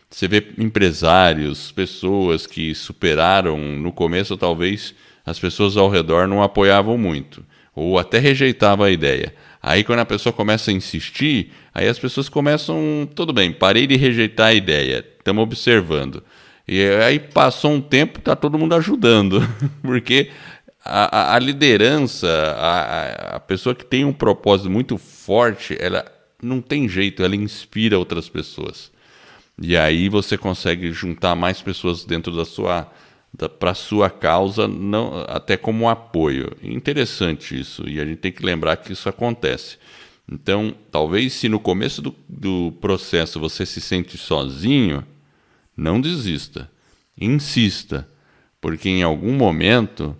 Você 0.09 0.27
vê 0.27 0.53
empresários, 0.57 1.71
pessoas 1.71 2.47
que 2.47 2.73
superaram 2.73 3.57
no 3.57 3.91
começo, 3.91 4.35
talvez 4.35 4.93
as 5.25 5.37
pessoas 5.39 5.77
ao 5.77 5.87
redor 5.87 6.27
não 6.27 6.41
apoiavam 6.41 6.97
muito, 6.97 7.45
ou 7.75 7.99
até 7.99 8.17
rejeitavam 8.17 8.85
a 8.85 8.89
ideia. 8.89 9.35
Aí, 9.61 9.83
quando 9.83 9.99
a 9.99 10.05
pessoa 10.05 10.33
começa 10.33 10.71
a 10.71 10.73
insistir, 10.73 11.51
aí 11.73 11.87
as 11.87 11.99
pessoas 11.99 12.27
começam, 12.27 13.07
tudo 13.13 13.31
bem, 13.31 13.51
parei 13.51 13.85
de 13.85 13.95
rejeitar 13.97 14.47
a 14.47 14.53
ideia, 14.53 15.05
estamos 15.19 15.43
observando. 15.43 16.23
E 16.71 16.87
aí 17.03 17.19
passou 17.19 17.71
um 17.71 17.81
tempo, 17.81 18.21
tá 18.21 18.35
todo 18.35 18.55
mundo 18.55 18.75
ajudando, 18.75 19.41
porque 19.81 20.29
a, 20.85 21.33
a 21.33 21.39
liderança, 21.39 22.27
a, 22.59 23.37
a 23.37 23.39
pessoa 23.39 23.73
que 23.73 23.83
tem 23.83 24.05
um 24.05 24.13
propósito 24.13 24.69
muito 24.69 24.95
forte, 24.95 25.75
ela 25.79 26.05
não 26.39 26.61
tem 26.61 26.87
jeito, 26.87 27.23
ela 27.23 27.35
inspira 27.35 27.97
outras 27.97 28.29
pessoas. 28.29 28.91
E 29.59 29.75
aí 29.75 30.09
você 30.09 30.37
consegue 30.37 30.91
juntar 30.93 31.33
mais 31.33 31.59
pessoas 31.59 32.05
dentro 32.05 32.37
da 32.37 32.45
sua 32.45 32.87
para 33.59 33.73
sua 33.73 34.07
causa, 34.07 34.67
não 34.67 35.23
até 35.27 35.57
como 35.57 35.89
apoio. 35.89 36.55
Interessante 36.61 37.59
isso, 37.59 37.89
e 37.89 37.99
a 37.99 38.05
gente 38.05 38.19
tem 38.19 38.31
que 38.31 38.45
lembrar 38.45 38.77
que 38.77 38.93
isso 38.93 39.09
acontece. 39.09 39.77
Então, 40.31 40.75
talvez 40.91 41.33
se 41.33 41.49
no 41.49 41.59
começo 41.59 41.99
do, 41.99 42.15
do 42.27 42.73
processo 42.79 43.39
você 43.39 43.65
se 43.65 43.81
sente 43.81 44.19
sozinho, 44.19 45.03
não 45.79 45.99
desista. 45.99 46.69
Insista, 47.19 48.07
porque 48.61 48.89
em 48.89 49.03
algum 49.03 49.33
momento 49.33 50.15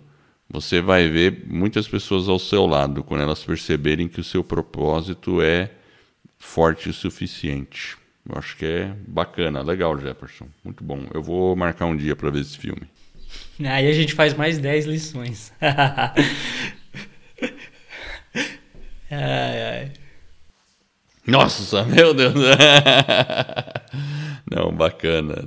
você 0.48 0.80
vai 0.80 1.08
ver 1.08 1.44
muitas 1.46 1.86
pessoas 1.86 2.28
ao 2.28 2.38
seu 2.38 2.66
lado 2.66 3.04
quando 3.04 3.22
elas 3.22 3.44
perceberem 3.44 4.08
que 4.08 4.20
o 4.20 4.24
seu 4.24 4.42
propósito 4.42 5.40
é 5.40 5.70
forte 6.38 6.88
o 6.88 6.92
suficiente. 6.92 7.96
Eu 8.28 8.38
acho 8.38 8.56
que 8.56 8.66
é 8.66 8.92
bacana, 9.06 9.62
legal, 9.62 9.98
Jefferson. 9.98 10.48
Muito 10.64 10.82
bom. 10.82 11.06
Eu 11.14 11.22
vou 11.22 11.54
marcar 11.56 11.86
um 11.86 11.96
dia 11.96 12.16
para 12.16 12.30
ver 12.30 12.40
esse 12.40 12.58
filme. 12.58 12.82
Aí 13.60 13.88
a 13.88 13.92
gente 13.92 14.14
faz 14.14 14.34
mais 14.34 14.58
10 14.58 14.86
lições. 14.86 15.52
ai, 19.10 19.62
ai. 19.62 19.92
Nossa, 21.26 21.84
meu 21.84 22.12
Deus. 22.12 22.34
Não, 24.50 24.72
bacana. 24.72 25.44